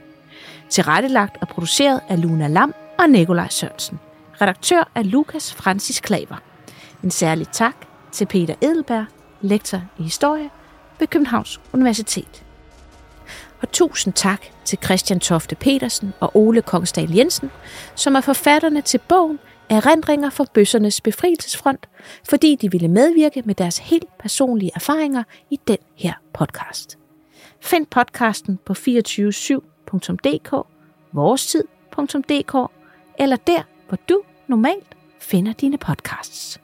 [0.69, 3.99] Tilrettelagt og produceret af Luna Lam og Nikolaj Sørensen.
[4.41, 6.41] Redaktør er Lukas Francis Klaver.
[7.03, 7.75] En særlig tak
[8.11, 9.05] til Peter Edelberg,
[9.41, 10.49] lektor i historie
[10.99, 12.43] ved Københavns Universitet.
[13.61, 17.51] Og tusind tak til Christian Tofte Petersen og Ole Kongsdal Jensen,
[17.95, 21.89] som er forfatterne til bogen erindringer for bøssernes befrielsesfront,
[22.29, 26.97] fordi de ville medvirke med deres helt personlige erfaringer i den her podcast.
[27.61, 30.51] Find podcasten på 247.dk,
[31.13, 32.71] vorestid.dk
[33.19, 36.59] eller der, hvor du normalt finder dine podcasts.